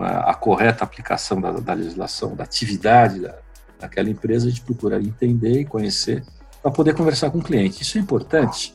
a 0.00 0.34
correta 0.34 0.82
aplicação 0.82 1.40
da, 1.40 1.52
da, 1.52 1.74
legislação, 1.74 2.34
da 2.34 2.44
atividade 2.44 3.20
da, 3.20 3.36
daquela 3.78 4.08
empresa, 4.08 4.46
a 4.46 4.50
gente 4.50 4.62
procura 4.62 5.00
entender 5.00 5.60
e 5.60 5.64
conhecer 5.64 6.24
para 6.62 6.70
poder 6.70 6.94
conversar 6.94 7.30
com 7.30 7.38
o 7.38 7.42
cliente. 7.42 7.82
Isso 7.82 7.98
é 7.98 8.00
importante 8.00 8.74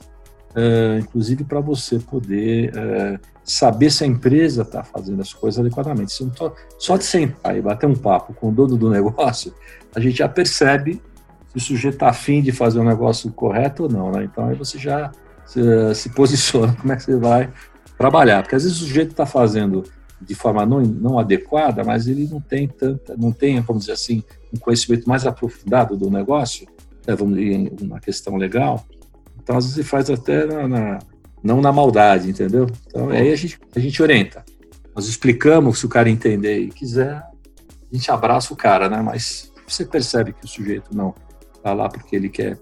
uh, 0.50 1.00
inclusive 1.00 1.44
para 1.44 1.60
você 1.60 2.00
poder 2.00 2.72
uh, 2.72 3.20
saber 3.50 3.90
se 3.90 4.04
a 4.04 4.08
empresa 4.08 4.62
está 4.62 4.84
fazendo 4.84 5.22
as 5.22 5.34
coisas 5.34 5.60
adequadamente. 5.60 6.14
Se 6.14 6.26
tô, 6.32 6.52
só 6.78 6.98
de 6.98 7.04
sentar 7.04 7.58
e 7.58 7.62
bater 7.62 7.88
um 7.88 7.96
papo 7.96 8.34
com 8.34 8.50
o 8.50 8.52
dono 8.52 8.78
do 8.78 8.90
negócio, 8.92 9.54
a 9.96 10.00
gente 10.00 10.18
já 10.18 10.30
percebe 10.30 11.02
se 11.50 11.58
o 11.58 11.60
sujeito 11.60 11.96
está 11.96 12.10
afim 12.10 12.42
de 12.42 12.52
fazer 12.52 12.80
o 12.80 12.82
um 12.82 12.86
negócio 12.86 13.32
correto 13.32 13.84
ou 13.84 13.90
não. 13.90 14.12
Né? 14.12 14.26
Então 14.26 14.48
aí 14.48 14.56
você 14.56 14.78
já 14.78 15.12
se, 15.46 15.62
se, 15.96 16.10
posiciona 16.10 16.74
como 16.80 16.94
é 16.94 16.96
que 16.96 17.04
você 17.04 17.16
vai 17.16 17.52
trabalhar. 17.98 18.44
Porque 18.44 18.56
às 18.56 18.64
vezes 18.64 18.78
o 18.78 18.86
sujeito 18.86 19.12
está 19.12 19.26
fazendo 19.26 19.84
de 20.22 20.36
forma 20.36 20.66
não, 20.66 20.82
não 20.82 21.18
adequada, 21.18 21.84
mas 21.84 22.08
ele 22.08 22.28
não 22.28 22.42
tem 22.42 22.68
tanta, 22.68 23.16
não 23.18 23.32
tem, 23.32 23.60
vamos 23.62 23.84
dizer 23.84 23.94
assim, 23.94 24.24
um 24.54 24.60
conhecimento 24.60 25.08
mais 25.08 25.26
aprofundado 25.26 25.96
do 25.96 26.10
negócio, 26.10 26.68
né, 27.08 27.16
vamos 27.16 27.38
dizer, 27.38 27.72
uma 27.82 28.02
questão 28.02 28.36
legal, 28.36 28.86
então, 29.50 29.58
às 29.58 29.66
vezes, 29.66 29.90
faz 29.90 30.08
até 30.12 30.46
na, 30.46 30.68
na, 30.68 31.00
não 31.44 31.62
na 31.62 31.72
maldade, 31.72 32.30
entendeu? 32.30 32.68
Então, 32.88 33.10
aí 33.10 33.32
a 33.32 33.36
gente, 33.36 33.60
a 33.76 33.80
gente 33.80 34.02
orienta. 34.02 34.44
Nós 34.96 35.08
explicamos, 35.08 35.80
se 35.80 35.86
o 35.86 35.90
cara 35.90 36.10
entender 36.10 36.60
e 36.60 36.70
quiser, 36.70 37.16
a 37.16 37.96
gente 37.96 38.12
abraça 38.12 38.54
o 38.54 38.58
cara, 38.58 38.90
né? 38.90 39.02
Mas 39.02 39.52
você 39.68 39.86
percebe 39.86 40.34
que 40.34 40.46
o 40.46 40.48
sujeito 40.48 40.96
não 40.96 41.14
está 41.56 41.74
lá 41.74 41.88
porque 41.90 42.16
ele 42.16 42.30
quer 42.30 42.60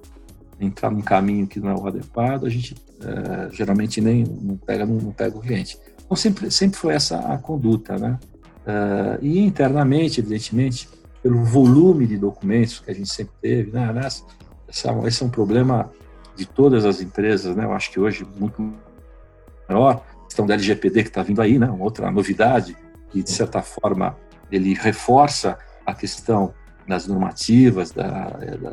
entrar 0.60 0.92
num 0.92 1.02
caminho 1.02 1.48
que 1.48 1.60
não 1.60 1.70
é 1.70 1.76
o 1.76 1.88
adequado, 1.88 2.46
a 2.46 2.50
gente 2.50 2.76
é, 3.02 3.54
geralmente 3.54 4.02
nem 4.02 4.24
não 4.24 4.58
pega, 4.58 4.86
não, 4.86 4.96
não, 4.96 5.12
pega 5.12 5.38
o 5.38 5.42
cliente. 5.42 5.78
Então, 6.04 6.16
sempre, 6.16 6.50
sempre 6.52 6.78
foi 6.78 6.94
essa 6.94 7.18
a 7.20 7.38
conduta, 7.38 7.98
né? 7.98 8.20
É, 8.66 9.20
e 9.22 9.40
internamente, 9.40 10.20
evidentemente, 10.20 10.90
pelo 11.22 11.44
volume 11.44 12.08
de 12.08 12.18
documentos 12.18 12.80
que 12.80 12.92
a 12.92 12.94
gente 12.94 13.10
sempre 13.10 13.34
teve, 13.42 13.72
né? 13.72 13.94
Essa, 14.06 14.24
esse 15.06 15.24
é 15.24 15.26
um 15.26 15.30
problema 15.30 15.92
de 16.38 16.46
todas 16.46 16.86
as 16.86 17.02
empresas, 17.02 17.56
né? 17.56 17.66
Eu 17.66 17.74
acho 17.74 17.92
que 17.92 18.00
hoje 18.00 18.26
muito 18.40 18.74
maior, 19.68 20.06
questão 20.26 20.46
da 20.46 20.54
LGPD 20.54 21.04
que 21.04 21.10
está 21.10 21.24
vindo 21.24 21.42
aí, 21.42 21.58
né? 21.58 21.68
Uma 21.68 21.84
outra 21.84 22.12
novidade 22.12 22.78
que 23.10 23.24
de 23.24 23.32
certa 23.32 23.62
forma 23.62 24.16
ele 24.52 24.74
reforça 24.74 25.58
a 25.86 25.94
questão 25.94 26.54
das 26.88 27.08
normativas, 27.08 27.92
da, 27.92 28.30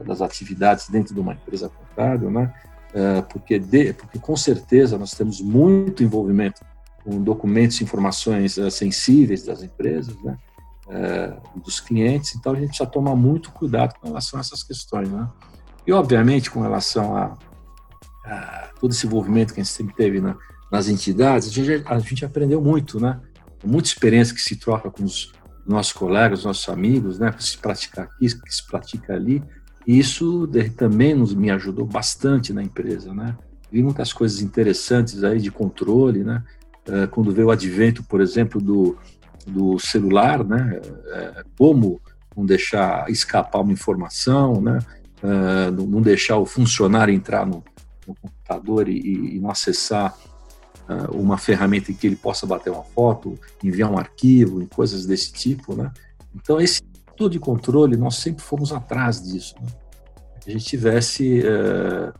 das 0.06 0.20
atividades 0.20 0.88
dentro 0.88 1.14
de 1.14 1.20
uma 1.20 1.32
empresa 1.32 1.68
contábil, 1.68 2.30
né? 2.30 2.52
É, 2.92 3.22
porque, 3.22 3.58
de, 3.58 3.92
porque 3.94 4.18
com 4.18 4.36
certeza 4.36 4.96
nós 4.96 5.12
temos 5.12 5.40
muito 5.40 6.04
envolvimento 6.04 6.64
com 7.02 7.20
documentos 7.20 7.80
informações 7.80 8.56
uh, 8.56 8.70
sensíveis 8.70 9.44
das 9.44 9.62
empresas, 9.62 10.16
né? 10.22 10.36
Dos 11.56 11.80
clientes, 11.80 12.34
então 12.36 12.52
a 12.52 12.56
gente 12.56 12.76
já 12.76 12.84
toma 12.84 13.16
muito 13.16 13.50
cuidado 13.52 13.94
com 13.98 14.08
relação 14.08 14.38
a 14.38 14.42
essas 14.42 14.62
questões, 14.62 15.08
né? 15.08 15.26
E 15.86 15.92
obviamente 15.92 16.50
com 16.50 16.60
relação 16.60 17.16
a, 17.16 17.36
todo 18.80 18.92
esse 18.92 19.06
envolvimento 19.06 19.52
que 19.52 19.60
a 19.60 19.64
gente 19.64 19.72
sempre 19.72 19.94
teve 19.94 20.20
na, 20.20 20.36
nas 20.70 20.88
entidades, 20.88 21.48
a 21.48 21.50
gente, 21.52 21.82
a 21.86 21.98
gente 21.98 22.24
aprendeu 22.24 22.60
muito, 22.60 22.98
né? 22.98 23.20
Muita 23.64 23.88
experiência 23.88 24.34
que 24.34 24.40
se 24.40 24.56
troca 24.56 24.90
com 24.90 25.04
os 25.04 25.32
nossos 25.66 25.92
colegas, 25.92 26.44
nossos 26.44 26.68
amigos, 26.68 27.18
né? 27.18 27.32
Que 27.32 27.42
se 27.42 27.56
pratica 27.58 28.02
aqui, 28.02 28.26
que 28.26 28.54
se 28.54 28.66
pratica 28.66 29.14
ali. 29.14 29.42
E 29.86 29.98
isso 29.98 30.48
também 30.76 31.14
nos, 31.14 31.34
me 31.34 31.50
ajudou 31.50 31.86
bastante 31.86 32.52
na 32.52 32.62
empresa, 32.62 33.12
né? 33.14 33.36
Vi 33.70 33.82
muitas 33.82 34.12
coisas 34.12 34.40
interessantes 34.40 35.24
aí 35.24 35.40
de 35.40 35.50
controle, 35.50 36.24
né? 36.24 36.42
Uh, 36.88 37.08
quando 37.08 37.32
veio 37.32 37.48
o 37.48 37.50
advento, 37.50 38.02
por 38.02 38.20
exemplo, 38.20 38.60
do, 38.60 38.98
do 39.46 39.78
celular, 39.78 40.44
né? 40.44 40.80
Uh, 40.84 41.44
como 41.56 42.00
não 42.36 42.44
deixar 42.44 43.08
escapar 43.10 43.60
uma 43.60 43.72
informação, 43.72 44.60
né? 44.60 44.78
Uh, 45.22 45.86
não 45.86 46.02
deixar 46.02 46.36
o 46.36 46.44
funcionário 46.44 47.14
entrar 47.14 47.46
no, 47.46 47.64
no 48.06 48.14
computador 48.14 48.88
e, 48.88 49.36
e, 49.36 49.38
não 49.40 49.50
acessar 49.50 50.16
uh, 50.88 51.16
uma 51.16 51.38
ferramenta 51.38 51.90
em 51.90 51.94
que 51.94 52.06
ele 52.06 52.16
possa 52.16 52.46
bater 52.46 52.70
uma 52.70 52.82
foto, 52.82 53.38
enviar 53.62 53.90
um 53.90 53.98
arquivo 53.98 54.62
e 54.62 54.66
coisas 54.66 55.06
desse 55.06 55.32
tipo, 55.32 55.74
né? 55.74 55.92
Então 56.34 56.60
esse 56.60 56.82
tipo 56.82 57.28
de 57.28 57.38
controle 57.38 57.96
nós 57.96 58.16
sempre 58.16 58.42
fomos 58.42 58.72
atrás 58.72 59.22
disso, 59.22 59.54
né? 59.60 59.68
a 60.46 60.50
gente 60.50 60.64
tivesse 60.64 61.40
uh, 61.40 62.12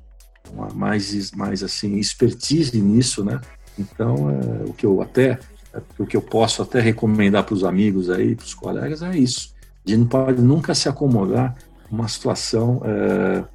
mais 0.74 1.30
mais 1.32 1.62
assim 1.62 1.96
expertise 1.98 2.80
nisso, 2.80 3.24
né? 3.24 3.40
Então 3.78 4.14
uh, 4.14 4.70
o 4.70 4.72
que 4.72 4.86
eu 4.86 5.02
até 5.02 5.38
o 5.98 6.06
que 6.06 6.16
eu 6.16 6.22
posso 6.22 6.62
até 6.62 6.80
recomendar 6.80 7.44
para 7.44 7.54
os 7.54 7.64
amigos 7.64 8.08
aí, 8.08 8.36
para 8.36 8.44
os 8.44 8.54
colegas 8.54 9.02
é 9.02 9.16
isso. 9.16 9.52
A 9.84 9.90
gente 9.90 10.00
não 10.00 10.06
pode 10.06 10.40
nunca 10.40 10.74
se 10.74 10.88
acomodar 10.88 11.56
uma 11.90 12.08
situação 12.08 12.78
uh, 12.78 13.46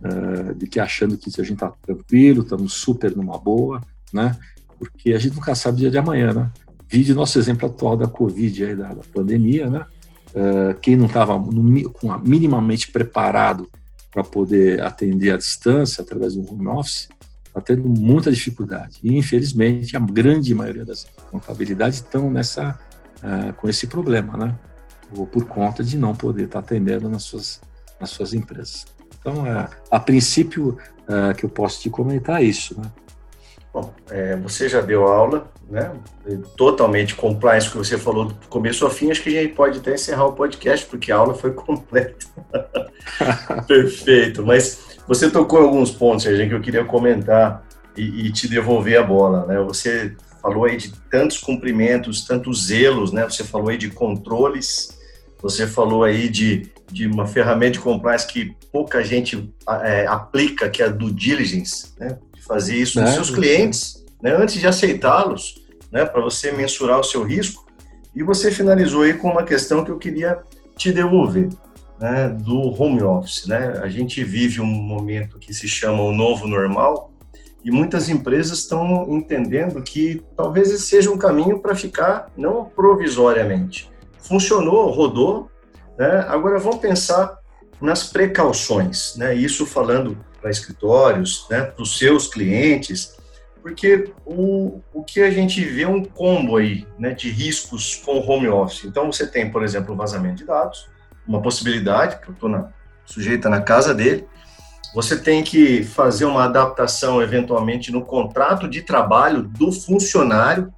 uh, 0.00 0.54
de 0.54 0.66
que 0.66 0.80
achando 0.80 1.16
que 1.16 1.28
a 1.28 1.44
gente 1.44 1.54
está 1.54 1.72
tranquilo, 1.82 2.42
estamos 2.42 2.74
super 2.74 3.16
numa 3.16 3.38
boa, 3.38 3.80
né? 4.12 4.36
Porque 4.78 5.12
a 5.12 5.18
gente 5.18 5.34
nunca 5.34 5.54
sabe 5.54 5.76
o 5.76 5.80
dia 5.80 5.90
de 5.90 5.98
amanhã, 5.98 6.32
né? 6.32 6.50
Vide 6.88 7.14
nosso 7.14 7.38
exemplo 7.38 7.68
atual 7.68 7.96
da 7.96 8.06
Covid, 8.06 8.64
aí, 8.64 8.76
da, 8.76 8.94
da 8.94 9.02
pandemia, 9.12 9.68
né? 9.68 9.86
Uh, 10.34 10.78
quem 10.80 10.96
não 10.96 11.06
estava 11.06 11.42
minimamente 12.22 12.90
preparado 12.90 13.68
para 14.10 14.22
poder 14.22 14.82
atender 14.82 15.32
à 15.32 15.36
distância 15.36 16.02
através 16.02 16.34
do 16.34 16.50
home 16.50 16.66
office 16.68 17.08
está 17.58 17.60
tendo 17.60 17.88
muita 17.88 18.30
dificuldade. 18.30 18.98
E, 19.02 19.16
infelizmente, 19.16 19.96
a 19.96 20.00
grande 20.00 20.54
maioria 20.54 20.84
das 20.84 21.04
contabilidades 21.30 21.98
estão 21.98 22.30
nessa, 22.30 22.78
uh, 23.18 23.52
com 23.54 23.68
esse 23.68 23.86
problema, 23.86 24.36
né? 24.36 24.58
Ou 25.16 25.26
por 25.26 25.46
conta 25.46 25.82
de 25.82 25.96
não 25.96 26.14
poder 26.14 26.44
estar 26.44 26.60
tá 26.60 26.66
atendendo 26.66 27.08
nas 27.08 27.22
suas, 27.22 27.60
nas 28.00 28.10
suas 28.10 28.34
empresas. 28.34 28.84
Então, 29.26 29.44
é, 29.44 29.68
a 29.90 29.98
princípio, 29.98 30.78
é, 31.08 31.34
que 31.34 31.44
eu 31.44 31.48
posso 31.48 31.80
te 31.80 31.90
comentar 31.90 32.44
isso, 32.44 32.80
né? 32.80 32.88
Bom, 33.74 33.92
é, 34.08 34.36
você 34.36 34.68
já 34.68 34.80
deu 34.80 35.04
aula, 35.08 35.50
né? 35.68 35.90
Totalmente 36.56 37.16
compliance 37.16 37.68
que 37.68 37.76
você 37.76 37.98
falou 37.98 38.26
do 38.26 38.34
começo 38.48 38.84
ao 38.84 38.90
fim. 38.90 39.10
Acho 39.10 39.22
que 39.22 39.36
a 39.36 39.42
gente 39.42 39.54
pode 39.54 39.80
até 39.80 39.94
encerrar 39.94 40.26
o 40.26 40.32
podcast, 40.32 40.86
porque 40.86 41.10
a 41.10 41.16
aula 41.16 41.34
foi 41.34 41.50
completa. 41.54 42.24
Perfeito. 43.66 44.46
Mas 44.46 44.96
você 45.08 45.28
tocou 45.28 45.60
em 45.60 45.64
alguns 45.64 45.90
pontos, 45.90 46.22
gente, 46.22 46.48
que 46.48 46.54
eu 46.54 46.62
queria 46.62 46.84
comentar 46.84 47.66
e, 47.96 48.28
e, 48.28 48.32
te 48.32 48.46
devolver 48.46 48.96
a 48.96 49.02
bola, 49.02 49.44
né? 49.44 49.58
Você 49.62 50.14
falou 50.40 50.66
aí 50.66 50.76
de 50.76 50.92
tantos 51.10 51.38
cumprimentos, 51.38 52.24
tantos 52.24 52.66
zelos, 52.66 53.10
né? 53.10 53.24
Você 53.24 53.42
falou 53.42 53.70
aí 53.70 53.76
de 53.76 53.90
controles, 53.90 54.95
você 55.48 55.66
falou 55.66 56.04
aí 56.04 56.28
de 56.28 56.70
de 56.90 57.06
uma 57.06 57.26
ferramenta 57.26 57.72
de 57.72 57.80
compliance 57.80 58.26
que 58.26 58.54
pouca 58.72 59.02
gente 59.02 59.52
é, 59.82 60.06
aplica, 60.06 60.68
que 60.68 60.82
é 60.82 60.86
a 60.86 60.88
do 60.88 61.12
diligence, 61.12 61.92
né? 61.98 62.18
De 62.32 62.42
fazer 62.42 62.76
isso 62.76 63.00
nos 63.00 63.10
é, 63.10 63.14
seus 63.14 63.30
clientes, 63.30 64.04
né? 64.22 64.34
Antes 64.34 64.58
de 64.60 64.66
aceitá-los, 64.66 65.62
né? 65.90 66.04
Para 66.04 66.20
você 66.20 66.52
mensurar 66.52 67.00
o 67.00 67.04
seu 67.04 67.22
risco. 67.22 67.66
E 68.14 68.22
você 68.22 68.50
finalizou 68.50 69.02
aí 69.02 69.14
com 69.14 69.30
uma 69.30 69.42
questão 69.42 69.84
que 69.84 69.90
eu 69.90 69.98
queria 69.98 70.38
te 70.76 70.92
devolver, 70.92 71.48
né? 71.98 72.28
Do 72.28 72.80
home 72.80 73.02
office, 73.02 73.46
né? 73.46 73.80
A 73.82 73.88
gente 73.88 74.22
vive 74.22 74.60
um 74.60 74.66
momento 74.66 75.38
que 75.38 75.52
se 75.52 75.68
chama 75.68 76.02
o 76.02 76.12
novo 76.12 76.46
normal 76.46 77.12
e 77.64 77.70
muitas 77.70 78.08
empresas 78.08 78.60
estão 78.60 79.06
entendendo 79.10 79.82
que 79.82 80.22
talvez 80.36 80.70
esse 80.70 80.86
seja 80.86 81.10
um 81.10 81.18
caminho 81.18 81.58
para 81.58 81.74
ficar 81.74 82.30
não 82.36 82.64
provisoriamente. 82.64 83.90
Funcionou, 84.26 84.90
rodou, 84.90 85.50
né? 85.98 86.24
Agora 86.28 86.58
vamos 86.58 86.78
pensar 86.78 87.38
nas 87.80 88.04
precauções, 88.04 89.14
né? 89.16 89.34
Isso 89.34 89.66
falando 89.66 90.18
para 90.40 90.50
escritórios, 90.50 91.46
né? 91.50 91.62
Para 91.62 91.82
os 91.82 91.98
seus 91.98 92.26
clientes, 92.26 93.16
porque 93.62 94.12
o, 94.24 94.80
o 94.92 95.02
que 95.02 95.20
a 95.22 95.30
gente 95.30 95.64
vê 95.64 95.82
é 95.82 95.88
um 95.88 96.04
combo 96.04 96.56
aí, 96.56 96.86
né? 96.98 97.12
De 97.12 97.30
riscos 97.30 97.96
com 97.96 98.18
home 98.18 98.48
office. 98.48 98.84
Então 98.84 99.10
você 99.10 99.26
tem, 99.26 99.50
por 99.50 99.62
exemplo, 99.62 99.94
o 99.94 99.96
vazamento 99.96 100.36
de 100.36 100.44
dados, 100.44 100.88
uma 101.26 101.42
possibilidade 101.42 102.20
que 102.20 102.28
eu 102.28 102.34
estou 102.34 102.68
sujeita 103.04 103.48
na 103.48 103.60
casa 103.60 103.94
dele. 103.94 104.26
Você 104.94 105.16
tem 105.16 105.42
que 105.42 105.84
fazer 105.84 106.24
uma 106.24 106.44
adaptação 106.44 107.20
eventualmente 107.20 107.92
no 107.92 108.04
contrato 108.04 108.68
de 108.68 108.82
trabalho 108.82 109.42
do 109.42 109.70
funcionário 109.70 110.72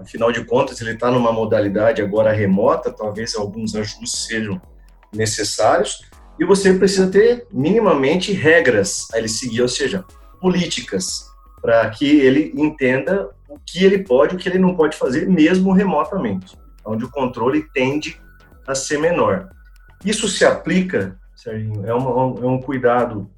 Afinal 0.00 0.32
de 0.32 0.44
contas, 0.44 0.80
ele 0.80 0.92
está 0.92 1.10
numa 1.10 1.30
modalidade 1.30 2.00
agora 2.00 2.32
remota, 2.32 2.90
talvez 2.90 3.34
alguns 3.34 3.74
ajustes 3.74 4.24
sejam 4.26 4.60
necessários, 5.12 6.08
e 6.38 6.44
você 6.44 6.72
precisa 6.72 7.10
ter 7.10 7.46
minimamente 7.52 8.32
regras 8.32 9.06
a 9.12 9.18
ele 9.18 9.28
seguir, 9.28 9.60
ou 9.60 9.68
seja, 9.68 10.04
políticas, 10.40 11.26
para 11.60 11.88
que 11.90 12.20
ele 12.20 12.50
entenda 12.56 13.28
o 13.46 13.58
que 13.58 13.84
ele 13.84 13.98
pode 13.98 14.34
e 14.34 14.36
o 14.36 14.40
que 14.40 14.48
ele 14.48 14.58
não 14.58 14.74
pode 14.74 14.96
fazer, 14.96 15.28
mesmo 15.28 15.70
remotamente, 15.72 16.56
onde 16.82 17.04
o 17.04 17.10
controle 17.10 17.68
tende 17.74 18.18
a 18.66 18.74
ser 18.74 18.98
menor. 18.98 19.50
Isso 20.02 20.28
se 20.28 20.46
aplica, 20.46 21.18
Serginho, 21.36 21.86
é, 21.86 21.92
uma, 21.92 22.40
é 22.40 22.46
um 22.46 22.60
cuidado 22.60 23.30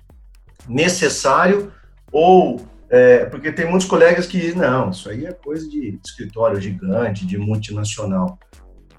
necessário 0.68 1.72
ou 2.12 2.60
é, 2.92 3.24
porque 3.24 3.50
tem 3.50 3.66
muitos 3.66 3.88
colegas 3.88 4.26
que 4.26 4.38
dizem, 4.38 4.56
não, 4.56 4.90
isso 4.90 5.08
aí 5.08 5.24
é 5.24 5.32
coisa 5.32 5.66
de 5.66 5.98
escritório 6.04 6.60
gigante, 6.60 7.26
de 7.26 7.38
multinacional. 7.38 8.38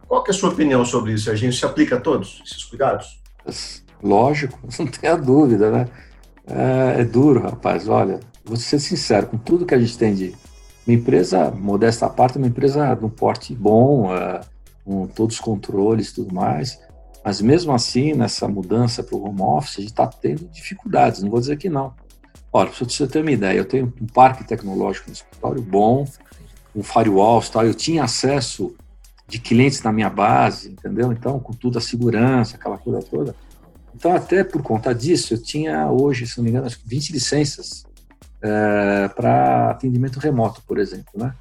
Qual 0.08 0.24
é 0.26 0.32
a 0.32 0.34
sua 0.34 0.50
opinião 0.50 0.84
sobre 0.84 1.14
isso? 1.14 1.30
A 1.30 1.36
gente 1.36 1.56
se 1.56 1.64
aplica 1.64 1.98
a 1.98 2.02
todos 2.02 2.42
esses 2.44 2.64
cuidados? 2.64 3.22
Lógico, 4.02 4.60
não 4.80 4.88
tenha 4.88 5.16
dúvida, 5.16 5.70
né? 5.70 5.88
É, 6.48 7.02
é, 7.02 7.06
duro, 7.06 7.42
rapaz. 7.42 7.88
Olha, 7.88 8.20
vou 8.44 8.58
ser 8.58 8.80
sincero, 8.80 9.28
com 9.28 9.38
tudo 9.38 9.64
que 9.64 9.76
a 9.76 9.80
gente 9.80 9.96
tem 9.96 10.16
de 10.16 10.36
uma 10.88 10.96
empresa, 10.96 11.52
modesta 11.52 12.08
à 12.08 12.10
parte, 12.10 12.40
uma 12.40 12.48
empresa 12.48 12.96
de 12.96 13.06
um 13.06 13.10
porte 13.10 13.54
bom, 13.54 14.12
é, 14.12 14.42
com 14.84 15.06
todos 15.06 15.36
os 15.36 15.40
controles 15.40 16.10
e 16.10 16.16
tudo 16.16 16.34
mais, 16.34 16.80
mas 17.24 17.42
mesmo 17.42 17.72
assim, 17.72 18.14
nessa 18.14 18.48
mudança 18.48 19.04
para 19.04 19.16
o 19.16 19.24
home 19.24 19.42
office, 19.44 19.78
a 19.78 19.82
gente 19.82 19.92
está 19.92 20.08
tendo 20.08 20.50
dificuldades, 20.50 21.22
não 21.22 21.30
vou 21.30 21.40
dizer 21.40 21.58
que 21.58 21.70
não. 21.70 21.94
Olha, 22.56 22.70
para 22.70 22.86
você 22.86 23.08
ter 23.08 23.22
uma 23.22 23.32
ideia, 23.32 23.58
eu 23.58 23.66
tenho 23.66 23.92
um 24.00 24.06
parque 24.06 24.44
tecnológico 24.44 25.08
no 25.08 25.14
escritório 25.14 25.60
bom, 25.60 26.08
um 26.76 26.84
firewall, 26.84 27.42
tal. 27.42 27.66
eu 27.66 27.74
tinha 27.74 28.04
acesso 28.04 28.76
de 29.28 29.40
clientes 29.40 29.82
na 29.82 29.92
minha 29.92 30.10
base, 30.10 30.70
entendeu? 30.70 31.12
Então, 31.12 31.40
com 31.40 31.52
tudo 31.52 31.80
a 31.80 31.82
segurança, 31.82 32.56
aquela 32.56 32.78
coisa 32.78 33.02
toda. 33.02 33.36
Então, 33.96 34.16
até 34.16 34.44
por 34.44 34.62
conta 34.62 34.94
disso, 34.94 35.34
eu 35.34 35.42
tinha 35.42 35.90
hoje, 35.90 36.28
se 36.28 36.38
não 36.38 36.44
me 36.44 36.52
engano, 36.52 36.68
acho 36.68 36.80
que 36.80 36.88
20 36.88 37.12
licenças 37.12 37.86
é, 38.40 39.08
para 39.08 39.72
atendimento 39.72 40.20
remoto, 40.20 40.62
por 40.68 40.78
exemplo, 40.78 41.12
né? 41.16 41.34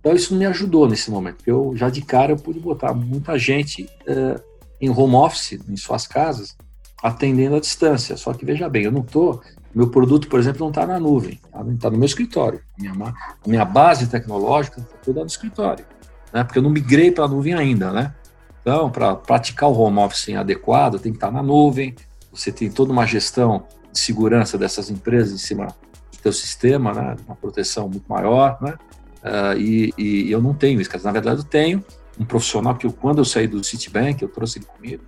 Então, 0.00 0.14
isso 0.14 0.34
me 0.34 0.46
ajudou 0.46 0.88
nesse 0.88 1.12
momento, 1.12 1.36
porque 1.36 1.50
eu 1.50 1.76
já 1.76 1.88
de 1.90 2.02
cara 2.02 2.32
eu 2.32 2.36
pude 2.36 2.58
botar 2.58 2.92
muita 2.92 3.38
gente 3.38 3.88
é, 4.04 4.40
em 4.80 4.90
home 4.90 5.14
office, 5.14 5.60
em 5.68 5.76
suas 5.76 6.08
casas, 6.08 6.56
atendendo 7.00 7.54
à 7.54 7.60
distância. 7.60 8.16
Só 8.16 8.32
que, 8.32 8.44
veja 8.44 8.68
bem, 8.68 8.84
eu 8.84 8.92
não 8.92 9.02
estou 9.02 9.42
meu 9.74 9.88
produto, 9.88 10.28
por 10.28 10.40
exemplo, 10.40 10.60
não 10.60 10.68
está 10.68 10.86
na 10.86 10.98
nuvem, 10.98 11.40
está 11.44 11.64
tá 11.80 11.90
no 11.90 11.98
meu 11.98 12.06
escritório. 12.06 12.60
Minha, 12.78 13.14
minha 13.46 13.64
base 13.64 14.08
tecnológica 14.08 14.80
está 14.80 14.96
toda 15.04 15.20
no 15.20 15.26
escritório, 15.26 15.84
né? 16.32 16.42
porque 16.42 16.58
eu 16.58 16.62
não 16.62 16.70
migrei 16.70 17.10
para 17.12 17.24
a 17.24 17.28
nuvem 17.28 17.54
ainda. 17.54 17.92
Né? 17.92 18.14
Então, 18.60 18.90
para 18.90 19.14
praticar 19.14 19.68
o 19.68 19.78
home 19.78 19.98
office 19.98 20.30
adequado, 20.30 20.98
tem 20.98 21.12
que 21.12 21.16
estar 21.16 21.28
tá 21.28 21.32
na 21.32 21.42
nuvem, 21.42 21.94
você 22.32 22.50
tem 22.50 22.70
toda 22.70 22.92
uma 22.92 23.06
gestão 23.06 23.64
de 23.92 23.98
segurança 23.98 24.58
dessas 24.58 24.90
empresas 24.90 25.32
em 25.32 25.38
cima 25.38 25.66
do 25.66 26.22
seu 26.22 26.32
sistema, 26.32 26.92
né? 26.92 27.16
uma 27.26 27.36
proteção 27.36 27.88
muito 27.88 28.06
maior, 28.08 28.58
né? 28.60 28.74
Uh, 29.22 29.58
e, 29.58 29.94
e, 29.98 30.32
eu 30.32 30.40
não 30.40 30.54
tenho 30.54 30.80
isso, 30.80 30.90
na 31.04 31.12
verdade 31.12 31.40
eu 31.40 31.44
tenho 31.44 31.84
um 32.18 32.24
profissional 32.24 32.74
que 32.74 32.86
eu, 32.86 32.92
quando 32.92 33.18
eu 33.18 33.24
saí 33.24 33.46
do 33.46 33.62
Citibank, 33.62 34.22
eu 34.22 34.28
trouxe 34.28 34.58
ele 34.58 34.64
comigo, 34.64 35.02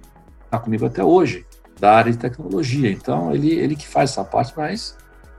está 0.45 0.59
comigo 0.59 0.85
até 0.85 1.02
hoje, 1.02 1.47
da 1.83 1.97
área 1.97 2.12
de 2.12 2.19
tecnologia. 2.19 2.89
Então, 2.93 3.35
ele, 3.35 3.51
ele 3.51 3.75
que 3.75 3.89
faz 3.89 4.11
essa 4.11 4.23
parte, 4.23 4.55
mas 4.57 4.97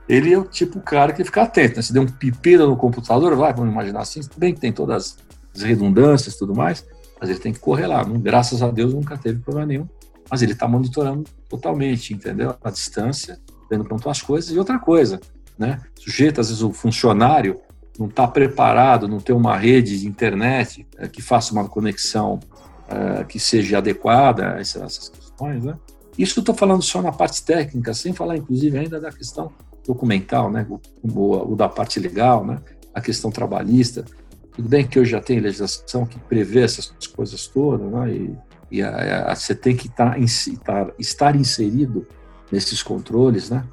ele 0.10 0.34
é 0.34 0.38
o 0.38 0.44
tipo 0.44 0.82
cara 0.82 1.14
que 1.14 1.24
fica 1.24 1.44
atento. 1.44 1.78
Né? 1.78 1.82
Se 1.82 1.94
der 1.94 2.02
um 2.02 2.06
pepino 2.06 2.68
no 2.68 2.76
computador, 2.76 3.34
vai, 3.38 3.54
vamos 3.54 3.72
imaginar 3.72 4.02
assim, 4.02 4.20
bem 4.36 4.54
que 4.54 4.60
tem 4.60 4.74
todas 4.74 5.18
as 5.56 5.62
redundâncias 5.62 6.36
e 6.36 6.38
tudo 6.38 6.54
mais, 6.54 6.86
mas 7.18 7.30
ele 7.30 7.40
tem 7.40 7.54
que 7.54 7.60
correr 7.60 7.88
lá. 7.88 8.04
Graças 8.04 8.62
a 8.62 8.70
Deus 8.70 8.94
nunca 8.94 9.18
teve 9.18 9.40
problema 9.40 9.68
nenhum, 9.68 9.88
mas 10.30 10.42
ele 10.42 10.52
está 10.52 10.68
monitorando 10.68 11.24
totalmente, 11.48 12.14
entendeu? 12.14 12.58
A 12.62 12.70
distância, 12.70 13.40
dando 13.70 13.86
pronto 13.86 14.10
as 14.10 14.22
coisas. 14.22 14.54
E 14.54 14.60
outra 14.60 14.78
coisa, 14.78 15.22
né? 15.58 15.80
Sujeito, 15.98 16.42
às 16.42 16.50
vezes, 16.50 16.62
o 16.62 16.74
funcionário 16.74 17.62
não 17.98 18.08
está 18.08 18.28
preparado, 18.28 19.08
não 19.08 19.22
tem 19.22 19.34
uma 19.34 19.56
rede 19.56 19.98
de 19.98 20.08
internet 20.08 20.86
é, 20.98 21.08
que 21.08 21.22
faça 21.22 21.54
uma 21.54 21.70
conexão 21.70 22.42
é, 22.90 23.24
que 23.24 23.40
seja 23.40 23.78
adequada 23.78 24.56
a 24.56 24.60
essas 24.60 25.08
questões, 25.08 25.64
né? 25.64 25.78
Isso 26.18 26.40
eu 26.40 26.42
estou 26.42 26.56
falando 26.56 26.82
só 26.82 27.02
na 27.02 27.12
parte 27.12 27.44
técnica, 27.44 27.94
sem 27.94 28.14
falar, 28.14 28.38
inclusive, 28.38 28.78
ainda 28.78 29.00
da 29.00 29.12
questão 29.12 29.52
documental, 29.86 30.52
né? 30.52 30.66
O, 30.70 30.80
o, 31.04 31.54
o, 31.54 31.56
da 31.56 31.68
parte 31.68 32.00
legal, 32.00 32.46
né? 32.46 32.60
A 32.94 33.02
questão 33.02 33.32
trabalhista. 33.32 34.06
Tudo 34.52 34.70
bem 34.70 34.86
que 34.86 35.00
hoje 35.00 35.12
já 35.12 35.22
tem 35.22 35.40
legislação 35.40 36.06
que 36.06 36.20
prevê 36.20 36.62
essas 36.62 36.94
coisas 37.16 37.48
todas, 37.48 37.92
né? 37.92 38.12
E, 38.12 38.38
e 38.72 38.82
a, 38.84 39.32
a, 39.32 39.36
você 39.36 39.56
tem 39.56 39.76
que 39.76 39.90
tá, 39.90 40.18
estar, 40.18 40.94
estar 41.00 41.36
inserido 41.36 42.08
nesses 42.52 42.84
controles, 42.84 43.50
né? 43.50 43.64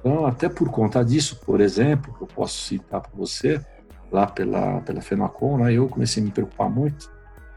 Então, 0.00 0.26
até 0.26 0.48
por 0.48 0.70
conta 0.70 1.04
disso, 1.04 1.40
por 1.44 1.60
exemplo, 1.60 2.14
que 2.14 2.22
eu 2.22 2.26
posso 2.28 2.60
citar 2.60 3.00
para 3.00 3.10
você, 3.16 3.60
lá 4.10 4.26
pela, 4.26 4.80
pela 4.80 5.00
FENACOM, 5.00 5.58
né, 5.58 5.72
eu 5.72 5.88
comecei 5.88 6.22
a 6.22 6.26
me 6.26 6.32
preocupar 6.32 6.70
muito. 6.70 7.10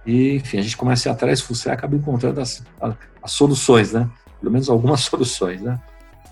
E, 0.06 0.36
enfim, 0.36 0.58
a 0.58 0.62
gente 0.62 0.76
começa 0.76 1.08
a 1.08 1.12
ir 1.12 1.14
atrás, 1.14 1.42
você 1.42 1.70
acaba 1.70 1.96
encontrando 1.96 2.42
as, 2.42 2.64
as, 2.80 2.96
as 3.22 3.32
soluções, 3.32 3.94
né? 3.94 4.10
Pelo 4.42 4.52
menos 4.52 4.70
algumas 4.70 5.02
soluções, 5.08 5.62
né? 5.62 5.80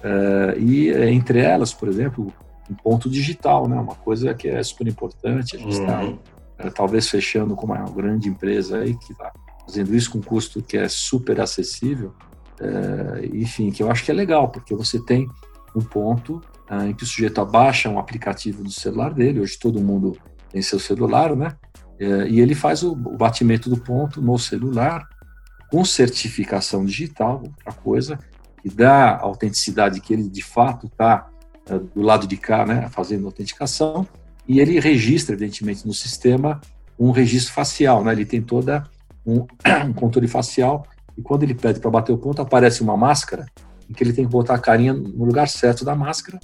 Uh, 0.03 0.59
e 0.59 0.91
entre 0.91 1.39
elas, 1.39 1.73
por 1.73 1.87
exemplo, 1.87 2.33
um 2.69 2.75
ponto 2.75 3.09
digital, 3.09 3.67
né? 3.67 3.75
Uma 3.75 3.95
coisa 3.95 4.33
que 4.33 4.47
é 4.47 4.61
super 4.61 4.87
importante. 4.87 5.55
A 5.55 5.59
gente 5.59 5.71
está 5.71 6.01
uhum. 6.01 6.19
uh, 6.63 6.71
talvez 6.73 7.09
fechando 7.09 7.55
com 7.55 7.65
uma 7.65 7.77
grande 7.89 8.29
empresa 8.29 8.79
aí 8.79 8.95
que 8.95 9.11
está 9.11 9.31
fazendo 9.65 9.95
isso 9.95 10.11
com 10.11 10.19
um 10.19 10.21
custo 10.21 10.61
que 10.61 10.77
é 10.77 10.87
super 10.87 11.41
acessível. 11.41 12.13
Uh, 12.61 13.35
enfim, 13.35 13.71
que 13.71 13.81
eu 13.81 13.89
acho 13.89 14.03
que 14.03 14.11
é 14.11 14.13
legal, 14.13 14.49
porque 14.49 14.75
você 14.75 14.99
tem 15.03 15.27
um 15.75 15.81
ponto 15.81 16.41
uh, 16.69 16.83
em 16.83 16.93
que 16.93 17.03
o 17.03 17.07
sujeito 17.07 17.41
abaixa 17.41 17.89
um 17.89 17.97
aplicativo 17.97 18.63
do 18.63 18.71
celular 18.71 19.13
dele, 19.13 19.39
hoje 19.39 19.57
todo 19.57 19.81
mundo 19.81 20.17
tem 20.51 20.61
seu 20.61 20.79
celular, 20.79 21.35
né? 21.35 21.55
E 22.29 22.39
ele 22.39 22.55
faz 22.55 22.81
o, 22.81 22.93
o, 22.93 23.17
batimento 23.17 23.69
do 23.69 23.75
ponto 23.75 24.21
no 24.21 24.39
celular 24.39 25.05
com 25.71 25.85
certificação 25.85 26.83
digital, 26.83 27.43
outra 27.43 27.71
coisa, 27.71 28.19
que 28.61 28.69
dá 28.69 29.11
a 29.11 29.21
autenticidade 29.21 30.01
que 30.01 30.13
ele 30.13 30.27
de 30.27 30.43
fato 30.43 30.87
está 30.87 31.29
uh, 31.69 31.79
do 31.79 32.01
lado 32.01 32.27
de 32.27 32.37
cá, 32.37 32.65
né, 32.65 32.89
fazendo 32.89 33.25
autenticação, 33.25 34.07
e 34.47 34.59
ele 34.59 34.79
registra, 34.79 35.35
evidentemente, 35.35 35.85
no 35.85 35.93
sistema 35.93 36.59
um 36.99 37.11
registro 37.11 37.53
facial, 37.53 38.03
né? 38.03 38.11
Ele 38.11 38.25
tem 38.25 38.41
toda 38.41 38.83
um, 39.25 39.45
um 39.87 39.93
controle 39.93 40.27
facial 40.27 40.85
e 41.17 41.21
quando 41.21 41.43
ele 41.43 41.53
pede 41.53 41.79
para 41.79 41.89
bater 41.89 42.11
o 42.11 42.17
ponto 42.17 42.41
aparece 42.41 42.81
uma 42.81 42.97
máscara 42.97 43.45
em 43.89 43.93
que 43.93 44.03
ele 44.03 44.13
tem 44.13 44.25
que 44.25 44.31
botar 44.31 44.55
a 44.55 44.59
carinha 44.59 44.93
no 44.93 45.25
lugar 45.25 45.47
certo 45.47 45.85
da 45.85 45.95
máscara, 45.95 46.39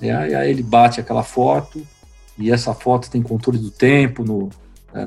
né? 0.00 0.30
e 0.30 0.34
aí 0.34 0.50
ele 0.50 0.62
bate 0.62 1.00
aquela 1.00 1.22
foto, 1.22 1.86
e 2.36 2.50
essa 2.50 2.74
foto 2.74 3.10
tem 3.10 3.22
controle 3.22 3.58
do 3.58 3.70
tempo, 3.70 4.24
no, 4.24 4.48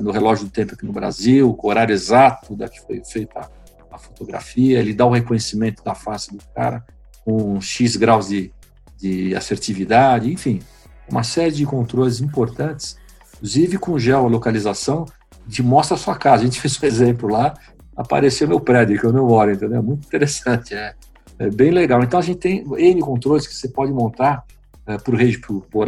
no 0.00 0.10
relógio 0.10 0.46
do 0.46 0.50
tempo 0.50 0.74
aqui 0.74 0.84
no 0.84 0.92
Brasil, 0.92 1.52
com 1.54 1.66
o 1.66 1.70
horário 1.70 1.92
exato 1.92 2.56
da 2.56 2.68
que 2.68 2.80
foi 2.80 3.02
feita 3.04 3.50
a, 3.90 3.98
fotografia, 3.98 4.80
ele 4.80 4.92
dá 4.92 5.06
o 5.06 5.10
reconhecimento 5.10 5.84
da 5.84 5.94
face 5.94 6.32
do 6.32 6.42
cara 6.54 6.84
com 7.24 7.60
X 7.60 7.96
graus 7.96 8.28
de, 8.28 8.52
de 8.98 9.34
assertividade, 9.34 10.32
enfim, 10.32 10.60
uma 11.08 11.22
série 11.22 11.52
de 11.52 11.66
controles 11.66 12.20
importantes, 12.20 12.96
inclusive 13.34 13.78
com 13.78 13.98
geolocalização, 13.98 15.04
de 15.46 15.62
mostra 15.62 15.96
a 15.96 15.98
sua 15.98 16.16
casa. 16.16 16.42
A 16.42 16.46
gente 16.46 16.60
fez 16.60 16.80
um 16.82 16.86
exemplo 16.86 17.28
lá, 17.28 17.54
apareceu 17.96 18.48
meu 18.48 18.60
prédio, 18.60 18.98
que 18.98 19.06
eu 19.06 19.12
não 19.12 19.26
moro, 19.26 19.52
entendeu? 19.52 19.82
Muito 19.82 20.06
interessante. 20.06 20.74
É, 20.74 20.94
é 21.38 21.50
bem 21.50 21.70
legal. 21.70 22.02
Então 22.02 22.18
a 22.18 22.22
gente 22.22 22.38
tem 22.38 22.64
N 22.76 23.00
controles 23.00 23.46
que 23.46 23.54
você 23.54 23.68
pode 23.68 23.92
montar 23.92 24.44
é, 24.86 24.98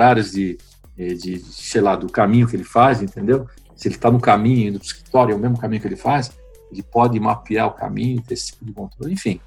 áreas 0.03 0.31
de, 0.33 0.59
de, 0.97 1.39
sei 1.41 1.81
lá, 1.81 1.97
do 1.97 2.11
caminho 2.11 2.47
que 2.47 2.57
ele 2.57 2.65
faz, 2.65 3.03
entendeu? 3.03 3.47
Se 3.77 3.89
ele 3.89 3.95
está 3.95 4.11
no 4.11 4.19
caminho, 4.19 4.71
indo 4.71 4.79
para 4.79 4.85
o 4.85 4.89
escritório, 4.89 5.33
é 5.33 5.37
o 5.37 5.39
mesmo 5.39 5.59
caminho 5.59 5.81
que 5.81 5.87
ele 5.87 5.97
faz, 5.97 6.33
ele 6.73 6.83
pode 6.83 7.21
mapear 7.21 7.69
o 7.69 7.73
caminho, 7.73 8.23
ter 8.23 8.35
esse 8.35 8.47
tipo 8.47 8.65
de 8.65 8.73
controle, 8.73 9.13
enfim. 9.13 9.41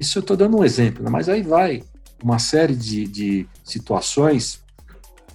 Isso 0.00 0.18
eu 0.18 0.20
estou 0.20 0.36
dando 0.36 0.56
um 0.56 0.64
exemplo, 0.64 1.04
né? 1.04 1.10
mas 1.10 1.28
aí 1.28 1.42
vai 1.42 1.82
uma 2.22 2.38
série 2.38 2.74
de, 2.74 3.06
de 3.06 3.48
situações 3.64 4.62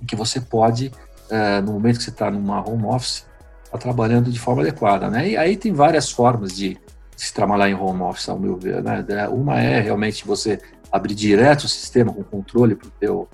em 0.02 0.06
que 0.06 0.16
você 0.16 0.40
pode, 0.40 0.92
é, 1.30 1.62
no 1.62 1.74
momento 1.74 1.98
que 1.98 2.04
você 2.04 2.10
está 2.10 2.32
numa 2.32 2.68
home 2.68 2.86
office, 2.86 3.26
tá 3.70 3.78
trabalhando 3.78 4.32
de 4.32 4.40
forma 4.40 4.62
adequada, 4.62 5.10
né? 5.10 5.30
E 5.32 5.38
aí 5.38 5.58
tem 5.58 5.74
várias 5.74 6.10
formas 6.10 6.56
de, 6.56 6.78
se 7.18 7.34
trabalhar 7.34 7.68
em 7.68 7.74
home 7.74 8.02
office, 8.04 8.30
ao 8.30 8.40
meu 8.40 8.56
ver. 8.56 8.82
Né? 8.84 9.04
Uma 9.30 9.60
é 9.60 9.82
realmente 9.82 10.26
você 10.26 10.60
abrir 10.92 11.16
direto 11.16 11.64
o 11.64 11.68
sistema 11.68 12.14
com 12.14 12.24
controle 12.24 12.76
para 12.76 12.88
o 12.88 12.92
teu, 12.92 13.28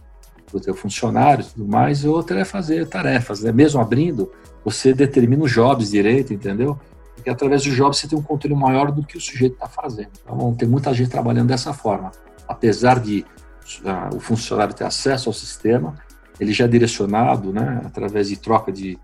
pro 0.54 0.62
teu 0.62 0.76
funcionário 0.76 1.44
e 1.44 1.48
tudo 1.48 1.68
mais, 1.68 2.04
e 2.04 2.08
outra 2.08 2.40
é 2.40 2.46
fazer 2.46 2.88
tarefas. 2.88 3.42
Né? 3.42 3.52
Mesmo 3.52 3.82
abrindo, 3.82 4.32
você 4.64 4.94
determina 4.94 5.44
os 5.44 5.52
jobs 5.52 5.90
direito, 5.90 6.32
entendeu? 6.32 6.80
Porque 7.16 7.30
através 7.30 7.64
dos 7.64 7.76
jobs 7.76 7.98
você 7.98 8.08
tem 8.08 8.18
um 8.18 8.22
controle 8.22 8.56
maior 8.56 8.92
do 8.92 9.04
que 9.04 9.18
o 9.18 9.22
sujeito 9.22 9.54
está 9.54 9.68
fazendo. 9.68 10.10
Então, 10.24 10.54
tem 10.54 10.68
muita 10.68 10.94
gente 10.94 11.10
trabalhando 11.10 11.48
dessa 11.48 11.74
forma. 11.74 12.12
Apesar 12.48 13.00
de 13.00 13.26
uh, 13.82 14.16
o 14.16 14.20
funcionário 14.20 14.76
ter 14.76 14.84
acesso 14.84 15.30
ao 15.30 15.34
sistema, 15.34 15.96
ele 16.40 16.54
já 16.54 16.66
é 16.66 16.68
direcionado, 16.68 17.52
né, 17.52 17.82
através 17.86 18.30
de 18.30 18.38
troca 18.38 18.72
de, 18.72 18.98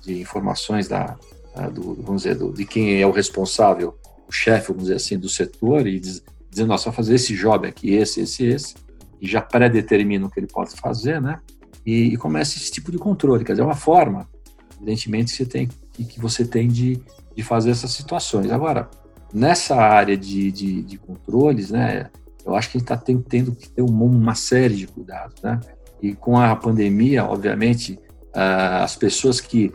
de 0.00 0.20
informações 0.20 0.88
da, 0.88 1.16
uh, 1.54 1.70
do, 1.70 1.94
vamos 2.02 2.22
dizer, 2.22 2.36
do, 2.36 2.50
de 2.52 2.64
quem 2.64 3.00
é 3.00 3.06
o 3.06 3.10
responsável 3.10 3.94
o 4.26 4.32
chefe, 4.32 4.68
vamos 4.68 4.84
dizer 4.84 4.96
assim, 4.96 5.18
do 5.18 5.28
setor 5.28 5.86
e 5.86 6.00
diz, 6.00 6.22
dizendo, 6.50 6.68
nossa, 6.68 6.86
vai 6.86 6.94
fazer 6.94 7.16
esse 7.16 7.34
job 7.34 7.68
aqui, 7.68 7.92
esse, 7.92 8.22
esse, 8.22 8.46
esse, 8.46 8.74
e 9.20 9.26
já 9.26 9.40
pré-determina 9.40 10.26
o 10.26 10.30
que 10.30 10.40
ele 10.40 10.46
pode 10.46 10.74
fazer, 10.76 11.20
né? 11.20 11.38
E, 11.84 12.14
e, 12.14 12.16
começa 12.16 12.56
esse 12.56 12.70
tipo 12.70 12.90
de 12.90 12.98
controle, 12.98 13.44
quer 13.44 13.52
dizer, 13.52 13.62
é 13.62 13.64
uma 13.64 13.74
forma, 13.74 14.28
evidentemente, 14.76 15.32
que 15.32 15.36
você 15.36 15.46
tem, 15.46 15.68
que 15.92 16.20
você 16.20 16.44
tem 16.44 16.68
de, 16.68 17.00
de 17.36 17.42
fazer 17.42 17.70
essas 17.70 17.90
situações. 17.92 18.50
Agora, 18.50 18.88
nessa 19.32 19.76
área 19.76 20.16
de, 20.16 20.50
de, 20.50 20.82
de 20.82 20.96
controles, 20.96 21.70
né, 21.70 22.10
eu 22.44 22.54
acho 22.54 22.70
que 22.70 22.78
a 22.78 22.80
gente 22.80 22.90
está 22.90 22.96
tendo 22.96 23.52
que 23.52 23.68
ter 23.68 23.82
uma 23.82 24.34
série 24.34 24.76
de 24.76 24.86
cuidados, 24.86 25.40
né? 25.42 25.60
E 26.00 26.14
com 26.14 26.38
a 26.38 26.54
pandemia, 26.54 27.24
obviamente, 27.24 27.98
ah, 28.34 28.84
as 28.84 28.96
pessoas 28.96 29.40
que 29.40 29.72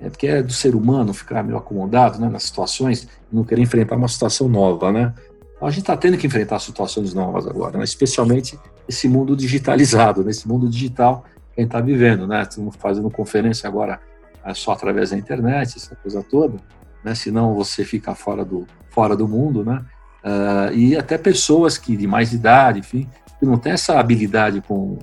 é 0.00 0.10
porque 0.10 0.26
é 0.26 0.42
do 0.42 0.52
ser 0.52 0.74
humano 0.74 1.14
ficar 1.14 1.44
meio 1.44 1.56
acomodado 1.56 2.20
né, 2.20 2.28
nas 2.28 2.42
situações 2.42 3.04
e 3.30 3.34
não 3.34 3.44
querer 3.44 3.62
enfrentar 3.62 3.96
uma 3.96 4.08
situação 4.08 4.48
nova, 4.48 4.90
né? 4.90 5.14
Então, 5.54 5.68
a 5.68 5.70
gente 5.70 5.82
está 5.82 5.96
tendo 5.96 6.18
que 6.18 6.26
enfrentar 6.26 6.58
situações 6.58 7.14
novas 7.14 7.46
agora, 7.46 7.78
né? 7.78 7.84
especialmente 7.84 8.58
esse 8.88 9.08
mundo 9.08 9.36
digitalizado, 9.36 10.24
nesse 10.24 10.46
mundo 10.46 10.68
digital 10.68 11.24
que 11.54 11.60
a 11.60 11.62
gente 11.62 11.68
está 11.68 11.80
vivendo, 11.80 12.26
né? 12.26 12.42
Estamos 12.42 12.76
fazendo 12.76 13.10
conferência 13.10 13.68
agora 13.68 14.00
é, 14.44 14.54
só 14.54 14.72
através 14.72 15.10
da 15.10 15.16
internet, 15.16 15.76
essa 15.76 15.94
coisa 15.96 16.22
toda, 16.22 16.58
né? 17.04 17.14
Senão 17.14 17.54
você 17.54 17.84
fica 17.84 18.14
fora 18.14 18.44
do, 18.44 18.66
fora 18.90 19.16
do 19.16 19.28
mundo, 19.28 19.64
né? 19.64 19.84
Uh, 20.24 20.72
e 20.72 20.96
até 20.96 21.18
pessoas 21.18 21.76
que 21.76 21.96
de 21.96 22.06
mais 22.06 22.32
idade, 22.32 22.78
enfim, 22.78 23.08
que 23.38 23.44
não 23.44 23.58
tem 23.58 23.72
essa 23.72 23.98
habilidade 23.98 24.60
com 24.60 24.92
o 24.92 24.98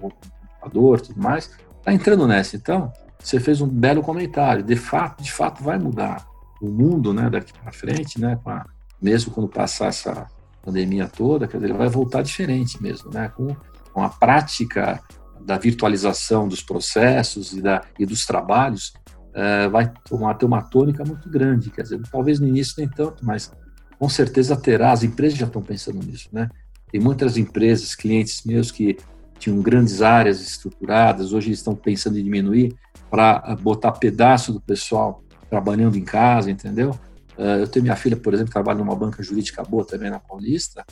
computador, 0.60 1.02
tudo 1.02 1.22
mais, 1.22 1.52
está 1.78 1.94
entrando 1.94 2.26
nessa. 2.26 2.56
Então, 2.56 2.92
você 3.20 3.40
fez 3.40 3.60
um 3.60 3.68
belo 3.68 4.02
comentário. 4.02 4.64
De 4.64 4.78
fato, 4.78 5.22
de 5.22 5.32
fato 5.32 5.62
vai 5.62 5.78
mudar 5.78 6.26
o 6.62 6.70
mundo, 6.70 7.14
né, 7.14 7.30
daqui 7.30 7.54
para 7.54 7.72
frente, 7.72 8.20
né, 8.20 8.40
a, 8.46 8.66
mesmo 9.02 9.32
quando 9.32 9.48
passar 9.48 9.88
essa 9.88 10.28
pandemia 10.70 11.08
toda, 11.08 11.48
quer 11.48 11.58
dizer, 11.58 11.70
ele 11.70 11.78
vai 11.78 11.90
voltar 11.90 12.22
diferente 12.22 12.82
mesmo, 12.82 13.12
né, 13.12 13.30
com, 13.36 13.56
com 13.92 14.04
a 14.04 14.10
prática 14.10 15.02
da 15.42 15.58
virtualização 15.58 16.48
dos 16.48 16.62
processos 16.62 17.54
e, 17.54 17.62
da, 17.62 17.82
e 17.98 18.06
dos 18.06 18.26
trabalhos, 18.26 18.94
é, 19.34 19.68
vai 19.68 19.92
tomar, 20.08 20.36
ter 20.36 20.46
uma 20.46 20.62
tônica 20.62 21.04
muito 21.04 21.30
grande, 21.30 21.72
quer 21.72 21.82
dizer, 21.82 22.00
talvez 22.12 22.40
no 22.40 22.48
início 22.48 22.76
nem 22.78 22.88
tanto, 22.88 23.26
mas 23.26 23.52
com 23.98 24.08
certeza 24.08 24.56
terá, 24.56 24.92
as 24.92 25.04
empresas 25.04 25.38
já 25.38 25.48
estão 25.48 25.62
pensando 25.62 26.06
nisso, 26.06 26.30
né, 26.32 26.50
tem 26.92 27.02
muitas 27.02 27.36
empresas, 27.38 27.96
clientes 27.96 28.44
meus 28.46 28.72
que 28.72 28.98
tinham 29.40 29.62
grandes 29.62 30.02
áreas 30.02 30.42
estruturadas, 30.42 31.34
hoje 31.34 31.52
estão 31.52 31.74
pensando 31.76 32.20
em 32.20 32.24
diminuir 32.24 32.76
para 33.10 33.56
botar 33.62 33.94
pedaço 33.94 34.52
do 34.52 34.60
pessoal 34.60 35.24
trabalhando 35.50 35.98
em 35.98 36.04
casa, 36.04 36.52
entendeu? 36.52 36.94
Uh, 37.40 37.62
eu 37.62 37.68
tenho 37.70 37.84
minha 37.84 37.96
filha, 37.96 38.18
por 38.18 38.34
exemplo, 38.34 38.50
que 38.50 38.54
trabalha 38.54 38.80
numa 38.80 38.94
banca 38.94 39.24
jurídica 39.24 39.64
boa 39.64 39.86
também 39.86 40.10
na 40.10 40.20
Paulista. 40.20 40.86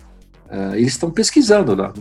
Uh, 0.49 0.75
eles 0.75 0.93
estão 0.93 1.11
pesquisando 1.11 1.75
lá 1.75 1.93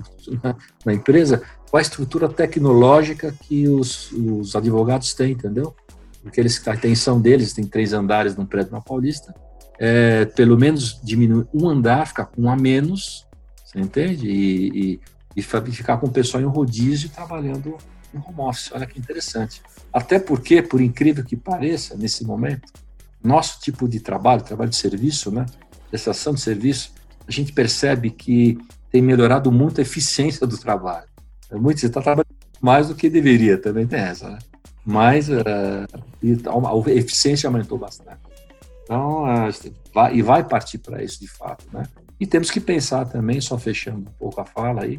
na, 0.84 0.94
empresa 0.94 1.42
qual 1.68 1.80
a 1.80 1.82
estrutura 1.82 2.28
tecnológica 2.28 3.34
que 3.42 3.66
os, 3.66 4.12
os 4.12 4.54
advogados 4.54 5.12
têm, 5.14 5.32
entendeu? 5.32 5.74
Porque 6.22 6.38
eles, 6.38 6.66
a 6.68 6.74
intenção 6.76 7.20
deles, 7.20 7.52
tem 7.52 7.66
três 7.66 7.92
andares 7.92 8.36
num 8.36 8.46
prédio 8.46 8.70
na 8.70 8.80
Paulista, 8.80 9.34
é 9.80 10.24
pelo 10.24 10.56
menos 10.56 11.00
diminuir 11.02 11.48
um 11.52 11.68
andar, 11.68 12.06
ficar 12.06 12.26
com 12.26 12.42
um 12.42 12.50
a 12.50 12.56
menos, 12.56 13.26
você 13.64 13.80
entende? 13.80 14.28
E, 14.28 15.00
e, 15.34 15.40
e 15.40 15.42
ficar 15.42 15.96
com 15.96 16.06
o 16.06 16.10
pessoal 16.10 16.40
em 16.40 16.46
rodízio 16.46 17.08
trabalhando 17.08 17.76
em 18.14 18.18
home 18.18 18.48
office. 18.48 18.70
Olha 18.72 18.86
que 18.86 18.96
interessante. 18.96 19.60
Até 19.92 20.20
porque, 20.20 20.62
por 20.62 20.80
incrível 20.80 21.24
que 21.24 21.36
pareça, 21.36 21.96
nesse 21.96 22.24
momento, 22.24 22.72
nosso 23.26 23.60
tipo 23.60 23.88
de 23.88 24.00
trabalho, 24.00 24.42
trabalho 24.42 24.70
de 24.70 24.76
serviço, 24.76 25.30
né, 25.30 25.46
prestação 25.90 26.34
de 26.34 26.40
serviço, 26.40 26.92
a 27.26 27.30
gente 27.30 27.52
percebe 27.52 28.10
que 28.10 28.58
tem 28.90 29.02
melhorado 29.02 29.50
muito 29.50 29.80
a 29.80 29.82
eficiência 29.82 30.46
do 30.46 30.56
trabalho. 30.56 31.06
É 31.50 31.56
muito, 31.56 31.80
você 31.80 31.86
está 31.86 32.00
trabalhando 32.00 32.34
mais 32.60 32.88
do 32.88 32.94
que 32.94 33.10
deveria, 33.10 33.58
também 33.58 33.86
tem 33.86 34.00
essa, 34.00 34.30
né? 34.30 34.38
Mas 34.84 35.28
uh, 35.28 35.42
a 36.66 36.90
eficiência 36.92 37.48
aumentou 37.48 37.76
bastante. 37.76 38.20
Então, 38.84 39.24
uh, 39.24 39.52
vai, 39.92 40.16
e 40.16 40.22
vai 40.22 40.44
partir 40.44 40.78
para 40.78 41.02
isso 41.02 41.20
de 41.20 41.26
fato, 41.26 41.64
né? 41.72 41.82
E 42.18 42.26
temos 42.26 42.50
que 42.50 42.60
pensar 42.60 43.04
também, 43.04 43.40
só 43.40 43.58
fechando 43.58 44.08
um 44.08 44.12
pouco 44.18 44.40
a 44.40 44.44
fala 44.44 44.84
aí, 44.84 44.96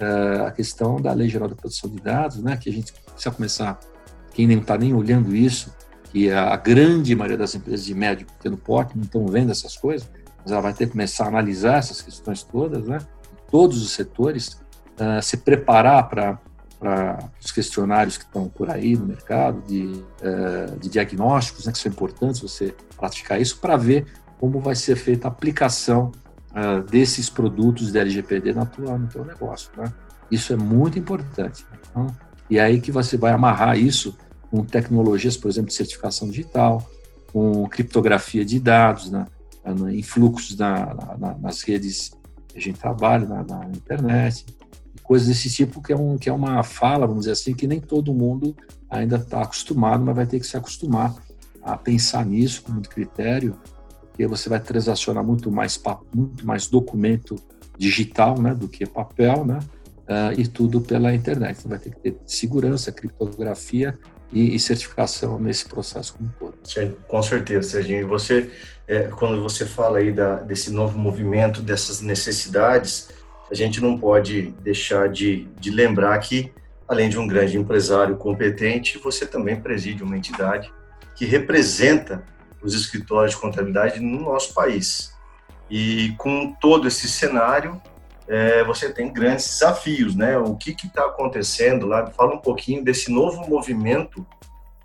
uh, 0.00 0.46
a 0.46 0.52
questão 0.52 1.00
da 1.00 1.12
Lei 1.12 1.28
Geral 1.28 1.48
de 1.48 1.54
Proteção 1.54 1.90
de 1.90 2.00
Dados, 2.00 2.42
né, 2.42 2.56
que 2.56 2.68
a 2.68 2.72
gente 2.72 2.92
precisa 2.92 3.34
começar, 3.34 3.78
quem 4.32 4.46
não 4.46 4.58
está 4.58 4.76
nem 4.78 4.94
olhando 4.94 5.34
isso, 5.34 5.74
que 6.10 6.30
a 6.30 6.56
grande 6.56 7.14
maioria 7.14 7.38
das 7.38 7.54
empresas 7.54 7.86
de 7.86 7.94
médio 7.94 8.24
e 8.24 8.32
pequeno 8.32 8.56
porte 8.56 8.96
não 8.96 9.04
estão 9.04 9.26
vendo 9.26 9.52
essas 9.52 9.76
coisas, 9.76 10.08
mas 10.42 10.50
ela 10.50 10.60
vai 10.60 10.72
ter 10.72 10.86
que 10.86 10.92
começar 10.92 11.24
a 11.24 11.28
analisar 11.28 11.78
essas 11.78 12.02
questões 12.02 12.42
todas, 12.42 12.86
né, 12.86 12.98
todos 13.50 13.82
os 13.82 13.92
setores, 13.92 14.60
uh, 14.98 15.22
se 15.22 15.36
preparar 15.36 16.08
para 16.08 16.38
os 17.42 17.52
questionários 17.52 18.16
que 18.16 18.24
estão 18.24 18.48
por 18.48 18.70
aí 18.70 18.96
no 18.96 19.06
mercado, 19.06 19.62
de, 19.66 19.84
uh, 19.84 20.78
de 20.78 20.88
diagnósticos, 20.88 21.66
né, 21.66 21.72
que 21.72 21.78
são 21.78 21.92
importantes 21.92 22.40
você 22.40 22.74
praticar 22.96 23.40
isso, 23.40 23.58
para 23.58 23.76
ver 23.76 24.06
como 24.38 24.58
vai 24.60 24.74
ser 24.74 24.96
feita 24.96 25.28
a 25.28 25.30
aplicação 25.30 26.10
uh, 26.50 26.82
desses 26.90 27.28
produtos 27.28 27.92
de 27.92 27.98
LGPD 27.98 28.52
na 28.54 28.66
tua, 28.66 28.98
no 28.98 29.06
teu 29.06 29.24
negócio. 29.24 29.70
Né? 29.76 29.92
Isso 30.30 30.52
é 30.52 30.56
muito 30.56 30.98
importante. 30.98 31.64
Então, 31.90 32.06
e 32.48 32.58
aí 32.58 32.80
que 32.80 32.90
você 32.90 33.16
vai 33.16 33.32
amarrar 33.32 33.78
isso 33.78 34.16
com 34.50 34.64
tecnologias, 34.64 35.36
por 35.36 35.48
exemplo, 35.48 35.68
de 35.68 35.74
certificação 35.74 36.28
digital, 36.28 36.88
com 37.32 37.68
criptografia 37.68 38.44
de 38.44 38.58
dados, 38.58 39.10
né? 39.10 39.26
em 39.92 40.02
fluxos 40.02 40.56
na, 40.56 40.94
na, 41.18 41.34
nas 41.38 41.62
redes 41.62 42.10
que 42.48 42.58
a 42.58 42.60
gente 42.60 42.80
trabalha, 42.80 43.26
na, 43.26 43.44
na, 43.44 43.66
internet, 43.66 44.46
coisas 45.02 45.28
desse 45.28 45.50
tipo, 45.50 45.82
que 45.82 45.92
é, 45.92 45.96
um, 45.96 46.16
que 46.16 46.28
é 46.28 46.32
uma 46.32 46.62
fala, 46.62 47.06
vamos 47.06 47.22
dizer 47.22 47.32
assim, 47.32 47.54
que 47.54 47.66
nem 47.66 47.80
todo 47.80 48.12
mundo 48.12 48.56
ainda 48.88 49.16
está 49.16 49.42
acostumado, 49.42 50.04
mas 50.04 50.16
vai 50.16 50.26
ter 50.26 50.40
que 50.40 50.46
se 50.46 50.56
acostumar 50.56 51.14
a 51.62 51.76
pensar 51.76 52.24
nisso 52.24 52.62
com 52.62 52.72
muito 52.72 52.88
critério 52.88 53.56
porque 54.20 54.26
você 54.26 54.50
vai 54.50 54.60
transacionar 54.60 55.24
muito 55.24 55.50
mais, 55.50 55.80
muito 56.14 56.46
mais 56.46 56.66
documento 56.66 57.36
digital 57.78 58.38
né, 58.38 58.54
do 58.54 58.68
que 58.68 58.84
papel, 58.84 59.46
né, 59.46 59.58
uh, 60.02 60.38
e 60.38 60.46
tudo 60.46 60.78
pela 60.82 61.14
internet. 61.14 61.56
Então 61.58 61.70
vai 61.70 61.78
ter 61.78 61.88
que 61.88 62.00
ter 62.00 62.18
segurança, 62.26 62.92
criptografia 62.92 63.98
e, 64.32 64.54
e 64.54 64.60
certificação 64.60 65.38
nesse 65.38 65.66
processo 65.66 66.14
como 66.14 66.32
todo. 66.38 66.54
Com 67.08 67.22
certeza, 67.22 67.70
Serginho. 67.70 68.00
E 68.00 68.04
você, 68.04 68.50
é, 68.86 69.04
quando 69.04 69.42
você 69.42 69.66
fala 69.66 69.98
aí 69.98 70.12
da, 70.12 70.36
desse 70.36 70.70
novo 70.70 70.98
movimento, 70.98 71.62
dessas 71.62 72.00
necessidades, 72.00 73.08
a 73.50 73.54
gente 73.54 73.80
não 73.80 73.98
pode 73.98 74.54
deixar 74.62 75.08
de, 75.08 75.48
de 75.58 75.70
lembrar 75.70 76.16
que, 76.18 76.52
além 76.86 77.08
de 77.08 77.18
um 77.18 77.26
grande 77.26 77.56
empresário 77.56 78.16
competente, 78.16 78.98
você 78.98 79.26
também 79.26 79.60
preside 79.60 80.02
uma 80.02 80.16
entidade 80.16 80.72
que 81.16 81.24
representa 81.24 82.22
os 82.62 82.74
escritórios 82.74 83.34
de 83.34 83.40
contabilidade 83.40 84.00
no 84.00 84.20
nosso 84.20 84.54
país. 84.54 85.12
E 85.68 86.14
com 86.18 86.52
todo 86.60 86.86
esse 86.88 87.08
cenário, 87.08 87.80
é, 88.30 88.62
você 88.62 88.88
tem 88.88 89.12
grandes 89.12 89.44
desafios, 89.44 90.14
né? 90.14 90.38
O 90.38 90.54
que 90.54 90.70
está 90.70 91.04
acontecendo 91.06 91.84
lá? 91.84 92.06
Fala 92.06 92.36
um 92.36 92.38
pouquinho 92.38 92.84
desse 92.84 93.10
novo 93.10 93.44
movimento 93.50 94.24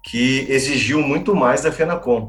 que 0.02 0.48
exigiu 0.50 1.00
muito 1.00 1.36
mais 1.36 1.62
da 1.62 1.72
FENACOM. 1.72 2.28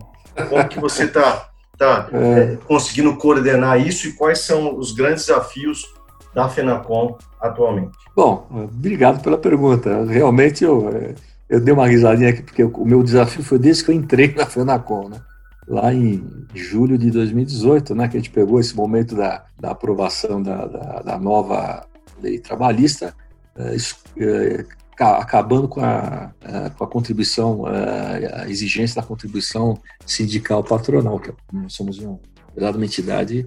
Como 0.50 0.68
que 0.68 0.78
você 0.78 1.04
está 1.04 1.48
tá, 1.78 2.08
é. 2.12 2.52
é, 2.52 2.58
conseguindo 2.66 3.16
coordenar 3.16 3.80
isso 3.80 4.06
e 4.08 4.12
quais 4.12 4.40
são 4.40 4.76
os 4.76 4.92
grandes 4.92 5.26
desafios 5.26 5.86
da 6.34 6.50
FENACOM 6.50 7.16
atualmente? 7.40 7.96
Bom, 8.14 8.46
obrigado 8.50 9.22
pela 9.22 9.38
pergunta. 9.38 10.04
Realmente 10.04 10.64
eu, 10.64 10.90
é, 10.90 11.14
eu 11.48 11.60
dei 11.60 11.72
uma 11.72 11.88
risadinha 11.88 12.28
aqui, 12.28 12.42
porque 12.42 12.62
o 12.62 12.84
meu 12.84 13.02
desafio 13.02 13.42
foi 13.42 13.58
desde 13.58 13.84
que 13.84 13.90
eu 13.90 13.94
entrei 13.94 14.34
na 14.34 14.44
FENACOM, 14.44 15.08
né? 15.08 15.22
Lá 15.66 15.92
em 15.92 16.46
julho 16.54 16.96
de 16.96 17.10
2018, 17.10 17.94
né, 17.94 18.08
que 18.08 18.16
a 18.16 18.20
gente 18.20 18.30
pegou 18.30 18.60
esse 18.60 18.74
momento 18.74 19.16
da, 19.16 19.44
da 19.58 19.72
aprovação 19.72 20.42
da, 20.42 20.66
da, 20.66 21.02
da, 21.02 21.18
nova 21.18 21.84
lei 22.22 22.38
trabalhista, 22.38 23.14
é, 23.56 23.76
é, 24.18 24.64
acabando 24.98 25.68
com 25.68 25.80
a, 25.80 26.30
é, 26.42 26.70
com 26.70 26.84
a 26.84 26.86
contribuição, 26.86 27.64
a 27.66 28.48
exigência 28.48 29.00
da 29.00 29.06
contribuição 29.06 29.78
sindical 30.06 30.62
patronal, 30.62 31.18
que 31.18 31.32
nós 31.52 31.72
somos 31.72 31.98
um, 31.98 32.18
uma 32.56 32.84
entidade 32.84 33.46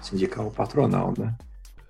sindical 0.00 0.50
patronal, 0.50 1.14
né? 1.16 1.34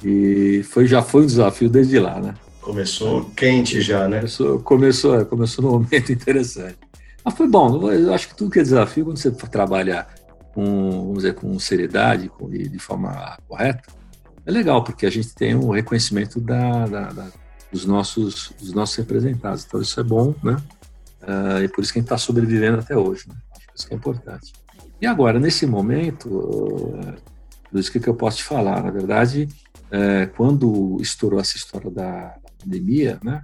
E 0.03 0.63
foi, 0.65 0.87
já 0.87 1.03
foi 1.03 1.23
um 1.23 1.27
desafio 1.27 1.69
desde 1.69 1.99
lá, 1.99 2.21
né? 2.21 2.35
Começou 2.61 3.31
quente 3.37 3.81
já, 3.81 4.09
né? 4.09 4.19
Começou, 4.19 4.61
começou, 4.61 5.27
começou 5.27 5.65
num 5.65 5.71
momento 5.73 6.13
interessante. 6.13 6.79
Mas 7.25 7.35
foi 7.35 7.49
bom. 7.49 7.91
Eu 7.91 8.15
acho 8.15 8.29
que 8.29 8.37
tudo 8.37 8.51
que 8.51 8.61
é 8.61 8.63
desafio, 8.63 9.05
quando 9.05 9.19
você 9.19 9.31
trabalha 9.31 10.07
com, 10.55 10.91
vamos 10.91 11.19
dizer, 11.19 11.35
com 11.35 11.59
seriedade, 11.59 12.29
com, 12.29 12.49
de, 12.49 12.69
de 12.69 12.79
forma 12.79 13.39
correta, 13.47 13.83
é 14.45 14.51
legal, 14.51 14.83
porque 14.83 15.07
a 15.07 15.11
gente 15.11 15.35
tem 15.35 15.55
um 15.55 15.71
reconhecimento 15.71 16.41
da, 16.41 16.87
da, 16.87 17.13
da, 17.13 17.29
dos, 17.71 17.85
nossos, 17.85 18.53
dos 18.59 18.73
nossos 18.73 18.97
representados. 18.97 19.65
Então, 19.65 19.81
isso 19.81 20.01
é 20.01 20.03
bom, 20.03 20.35
né? 20.43 20.57
Uh, 21.23 21.63
e 21.65 21.69
por 21.69 21.83
isso 21.83 21.93
que 21.93 21.99
a 21.99 22.01
gente 22.01 22.07
está 22.07 22.19
sobrevivendo 22.19 22.79
até 22.79 22.97
hoje. 22.97 23.29
Né? 23.29 23.35
Isso 23.75 23.87
que 23.87 23.95
é 23.95 23.97
importante. 23.97 24.53
E 25.01 25.07
agora, 25.07 25.39
nesse 25.39 25.67
momento, 25.67 26.29
uh, 26.29 27.15
o 27.73 27.83
que, 27.83 28.01
que 28.01 28.09
eu 28.09 28.15
posso 28.15 28.39
te 28.39 28.45
falar? 28.45 28.83
Na 28.83 28.91
verdade, 28.91 29.49
uh, 29.87 30.35
quando 30.37 30.99
estourou 31.01 31.39
essa 31.41 31.57
história 31.57 31.91
da 31.91 32.35
pandemia, 32.59 33.19
né? 33.23 33.43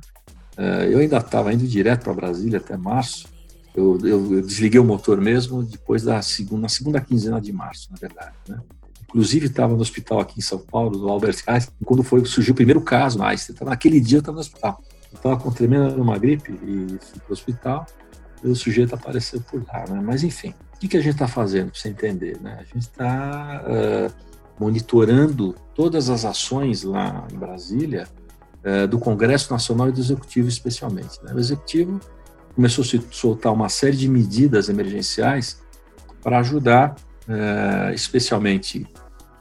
Uh, 0.59 0.85
eu 0.91 0.99
ainda 0.99 1.19
estava 1.19 1.53
indo 1.53 1.67
direto 1.67 2.05
para 2.05 2.15
Brasília 2.15 2.59
até 2.59 2.77
março, 2.77 3.29
eu, 3.77 3.99
eu, 4.03 4.35
eu, 4.35 4.43
desliguei 4.43 4.81
o 4.81 4.85
motor 4.85 5.21
mesmo 5.21 5.63
depois 5.63 6.03
da 6.03 6.23
segunda, 6.23 6.63
na 6.63 6.69
segunda 6.69 7.01
quinzena 7.01 7.39
de 7.39 7.53
março, 7.53 7.89
na 7.91 7.99
verdade. 7.99 8.35
Né? 8.49 8.59
Inclusive, 9.03 9.47
estava 9.47 9.75
no 9.75 9.81
hospital 9.81 10.19
aqui 10.19 10.39
em 10.39 10.43
São 10.43 10.59
Paulo, 10.59 10.99
do 10.99 11.09
Albert 11.09 11.43
Einstein, 11.47 11.75
quando 11.85 12.03
foi, 12.03 12.25
surgiu 12.25 12.53
o 12.53 12.57
primeiro 12.57 12.81
caso 12.81 13.23
Einstein. 13.23 13.55
Então, 13.55 13.69
naquele 13.69 14.01
dia 14.01 14.17
eu 14.17 14.21
estava 14.21 14.37
no 14.37 14.41
hospital. 14.41 14.83
Estava 15.13 15.37
com 15.37 15.51
tremenda 15.51 15.95
uma 15.95 16.19
gripe 16.19 16.53
e 16.53 16.99
fui 17.01 17.21
para 17.21 17.31
o 17.31 17.33
hospital 17.33 17.87
e 18.43 18.49
o 18.49 18.57
sujeito 18.57 18.95
apareceu 18.95 19.41
por 19.43 19.63
lá. 19.67 19.85
Né? 19.89 20.01
Mas, 20.03 20.23
enfim, 20.23 20.55
o 20.75 20.79
que, 20.79 20.89
que 20.89 20.97
a 20.97 21.01
gente 21.01 21.15
está 21.15 21.29
fazendo 21.29 21.71
para 21.71 21.81
você 21.81 21.89
entender? 21.91 22.41
Né? 22.41 22.57
A 22.59 22.65
gente 22.65 22.83
está 22.83 23.63
uh, 23.67 24.13
monitorando 24.59 25.55
todas 25.75 26.09
as 26.09 26.25
ações 26.25 26.83
lá 26.83 27.27
em 27.33 27.37
Brasília 27.37 28.09
uh, 28.65 28.89
do 28.89 28.99
Congresso 28.99 29.53
Nacional 29.53 29.89
e 29.91 29.93
do 29.93 30.01
Executivo, 30.01 30.49
especialmente. 30.49 31.23
Né? 31.23 31.33
O 31.35 31.39
Executivo 31.39 32.01
começou 32.57 32.83
a 32.83 32.87
se 32.87 33.01
soltar 33.11 33.53
uma 33.53 33.69
série 33.69 33.99
de 33.99 34.09
medidas 34.09 34.71
emergenciais 34.71 35.61
para 36.23 36.39
ajudar, 36.39 36.97
é, 37.29 37.95
especialmente 37.95 38.87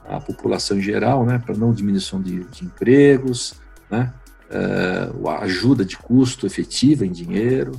a 0.06 0.20
população 0.20 0.76
em 0.76 0.82
geral, 0.82 1.24
né, 1.24 1.38
para 1.38 1.56
não 1.56 1.72
diminuição 1.72 2.20
de, 2.20 2.44
de 2.44 2.66
empregos, 2.66 3.54
né, 3.90 4.12
é, 4.50 5.30
a 5.30 5.44
ajuda 5.44 5.82
de 5.82 5.96
custo 5.96 6.46
efetiva 6.46 7.06
em 7.06 7.10
dinheiro, 7.10 7.72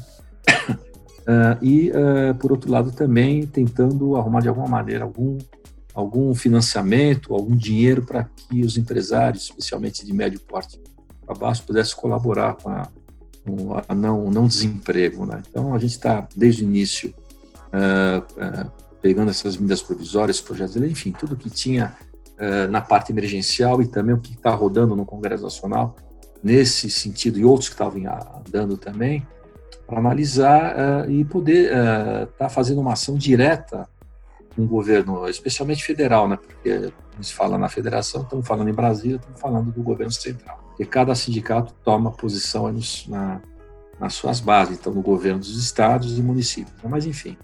é, 1.28 1.58
e, 1.62 1.92
por 2.40 2.52
outro 2.52 2.72
lado, 2.72 2.92
também 2.92 3.46
tentando 3.46 4.16
arrumar 4.16 4.42
de 4.42 4.50
alguma 4.50 4.68
maneira 4.68 5.04
algum, 5.04 5.38
algum 5.94 6.34
financiamento, 6.34 7.34
algum 7.36 7.56
dinheiro 7.56 8.02
para 8.02 8.24
que 8.24 8.66
os 8.66 8.76
empresários, 8.76 9.44
especialmente 9.44 10.04
de 10.04 10.12
médio 10.12 10.40
porte 10.40 10.82
para 11.24 11.36
baixo, 11.36 11.64
pudessem 11.64 11.96
colaborar 11.96 12.56
com 12.56 12.70
a 12.70 12.90
a 13.88 13.96
não, 13.96 14.30
não 14.30 14.48
desemprego. 14.48 15.26
Né? 15.26 15.42
Então, 15.50 15.74
a 15.74 15.80
gente 15.80 15.92
está, 15.92 16.28
desde 16.36 16.64
o 16.64 16.66
início, 16.66 17.14
uh, 17.68 18.20
uh, 18.20 18.72
pegando 19.02 19.30
essas 19.30 19.58
medidas 19.58 19.82
provisórias, 19.82 20.42
projetos 20.42 20.76
enfim, 20.78 21.12
tudo 21.12 21.36
que 21.36 21.50
tinha 21.50 21.96
uh, 22.34 22.72
na 22.72 22.82
parte 22.82 23.12
emergencial 23.12 23.82
e 23.82 23.88
também 23.88 24.16
o 24.16 24.20
que 24.20 24.34
está 24.34 24.52
rodando 24.52 24.96
no 24.96 25.06
Congresso 25.06 25.44
Nacional, 25.44 25.96
nesse 26.44 26.90
sentido, 26.90 27.40
e 27.40 27.46
outros 27.46 27.70
que 27.70 27.76
estavam 27.76 28.02
andando 28.46 28.78
também, 28.78 29.26
para 29.86 30.00
analisar 30.00 31.10
e 31.10 31.24
poder 31.24 31.66
estar 31.66 32.28
tá 32.38 32.50
fazendo 32.50 32.82
uma 32.82 32.94
ação 32.94 33.16
direta 33.16 33.88
com 34.54 34.64
o 34.64 34.68
governo, 34.68 35.28
especialmente 35.30 35.84
federal, 35.84 36.28
né? 36.28 36.38
porque 36.38 36.92
se 37.22 37.34
fala 37.34 37.58
na 37.58 37.70
federação, 37.70 38.22
estamos 38.22 38.46
falando 38.46 38.70
em 38.70 38.74
Brasília, 38.74 39.16
estamos 39.16 39.40
falando 39.40 39.72
do 39.72 39.82
governo 39.82 40.12
central 40.12 40.67
porque 40.78 40.86
cada 40.86 41.16
sindicato 41.16 41.74
toma 41.84 42.12
posição 42.12 42.72
nos, 42.72 43.08
na, 43.08 43.42
nas 44.00 44.14
suas 44.14 44.40
bases, 44.40 44.78
então 44.78 44.94
no 44.94 45.02
governo 45.02 45.40
dos 45.40 45.58
estados 45.58 46.20
e 46.20 46.22
municípios. 46.22 46.76
Mas 46.84 47.08
enfim, 47.08 47.36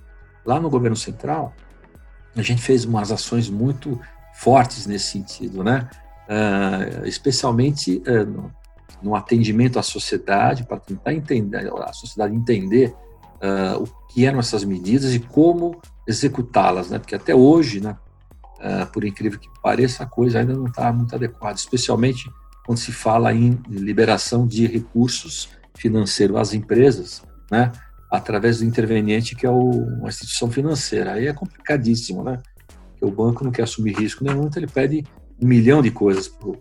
lá 0.46 0.60
no 0.60 0.70
governo 0.70 0.96
central, 0.96 1.52
a 2.36 2.44
gente 2.44 2.62
fez 2.62 2.86
umas 2.86 3.12
ações 3.12 3.50
muito 3.50 4.00
fortes 4.36 4.86
nesse 4.86 5.08
sentido, 5.08 5.64
né? 5.64 5.90
Uh, 6.30 7.08
especialmente 7.08 8.04
uh, 8.08 8.24
no, 8.24 8.52
no, 9.02 9.16
atendimento 9.16 9.80
à 9.80 9.84
sociedade, 9.84 10.64
para 10.64 10.78
tentar 10.78 11.12
entender, 11.12 11.72
a 11.84 11.92
sociedade 11.92 12.36
entender 12.36 12.96
uh, 13.42 13.82
o 13.82 13.88
que 14.10 14.28
eram 14.28 14.40
essas 14.40 14.64
medidas 14.64 15.14
e 15.16 15.20
como 15.20 15.82
executá-las, 16.08 16.92
né? 16.92 17.00
Porque 17.00 17.16
até 17.16 17.34
hoje, 17.34 17.82
né, 17.82 17.98
por 18.94 19.04
incrível 19.04 19.38
que 19.38 19.50
pareça, 19.62 20.04
a 20.04 20.06
coisa 20.06 20.40
ainda 20.40 20.54
não 20.54 20.68
está 20.68 20.94
muito 20.94 21.14
adequada, 21.14 21.56
especialmente 21.56 22.30
quando 22.66 22.78
se 22.78 22.92
fala 22.92 23.34
em 23.34 23.60
liberação 23.70 24.48
de 24.48 24.66
recursos 24.66 25.50
financeiros 25.76 26.38
às 26.38 26.54
empresas, 26.54 27.24
né, 27.52 27.72
através 28.10 28.60
do 28.60 28.66
interveniente 28.66 29.36
que 29.36 29.46
é 29.46 29.50
o, 29.50 29.70
uma 29.70 30.10
instituição 30.10 30.50
financeira. 30.50 31.14
Aí 31.14 31.28
é 31.28 31.34
complicadíssimo, 31.34 32.24
né? 32.24 32.42
Porque 32.92 33.06
o 33.06 33.12
banco 33.12 33.44
não 33.44 33.52
quer 33.52 33.64
assumir 33.64 33.96
risco 33.96 34.24
nenhum, 34.24 34.46
então 34.46 34.62
ele 34.62 34.72
pede 34.72 35.04
um 35.42 35.48
milhão 35.48 35.82
de 35.82 35.92
coisas 35.92 36.28
para 36.28 36.52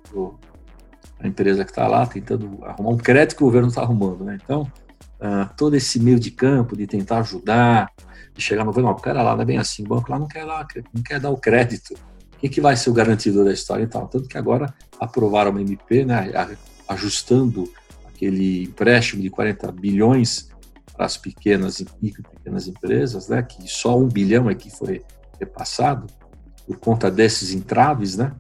a 1.21 1.29
empresa 1.29 1.65
que 1.65 1.71
está 1.71 1.87
lá 1.87 2.07
tentando 2.07 2.59
arrumar 2.65 2.91
um 2.91 2.97
crédito 2.97 3.37
que 3.37 3.43
o 3.43 3.47
governo 3.47 3.69
está 3.69 3.83
arrumando, 3.83 4.25
né? 4.25 4.39
Então, 4.43 4.63
uh, 5.21 5.49
todo 5.57 5.77
esse 5.77 6.01
meio 6.01 6.19
de 6.19 6.31
campo 6.31 6.77
de 6.77 6.87
tentar 6.87 7.19
ajudar, 7.19 7.91
de 8.35 8.43
chegar 8.43 8.65
no 8.65 8.71
governo, 8.71 8.91
não, 8.91 8.97
pera 8.97 9.23
lá, 9.23 9.35
não 9.35 9.43
é 9.43 9.45
bem 9.45 9.59
assim, 9.59 9.85
o 9.85 9.89
banco 9.89 10.11
lá 10.11 10.19
não 10.19 10.27
quer, 10.27 10.45
lá, 10.45 10.67
não 10.93 11.03
quer 11.03 11.21
dar 11.21 11.31
o 11.31 11.37
crédito. 11.37 11.95
Quem 12.43 12.51
que 12.51 12.61
vai 12.61 12.77
ser 12.77 12.91
o 12.91 12.93
garantido 12.93 13.45
da 13.45 13.53
história 13.53 13.85
e 13.85 13.87
tal? 13.87 14.09
Tanto 14.09 14.29
que 14.29 14.37
agora 14.37 14.75
aprovaram 14.99 15.53
uma 15.53 15.61
MP, 15.61 16.05
né, 16.05 16.29
ajustando 16.89 17.73
aquele 18.05 18.65
empréstimo 18.65 19.23
de 19.23 19.31
40 19.31 19.71
bilhões 19.71 20.49
para 20.93 21.07
as 21.07 21.17
pequenas 21.17 21.79
e 21.79 21.87
micro 22.03 22.25
pequenas 22.25 22.67
empresas, 22.67 23.29
né, 23.29 23.45
que 23.45 23.69
só 23.69 23.97
um 23.97 24.09
bilhão 24.09 24.49
aqui 24.49 24.71
foi 24.71 25.05
repassado 25.39 26.09
por 26.67 26.79
conta 26.79 27.09
desses 27.09 27.53
entraves, 27.53 28.17
né, 28.17 28.33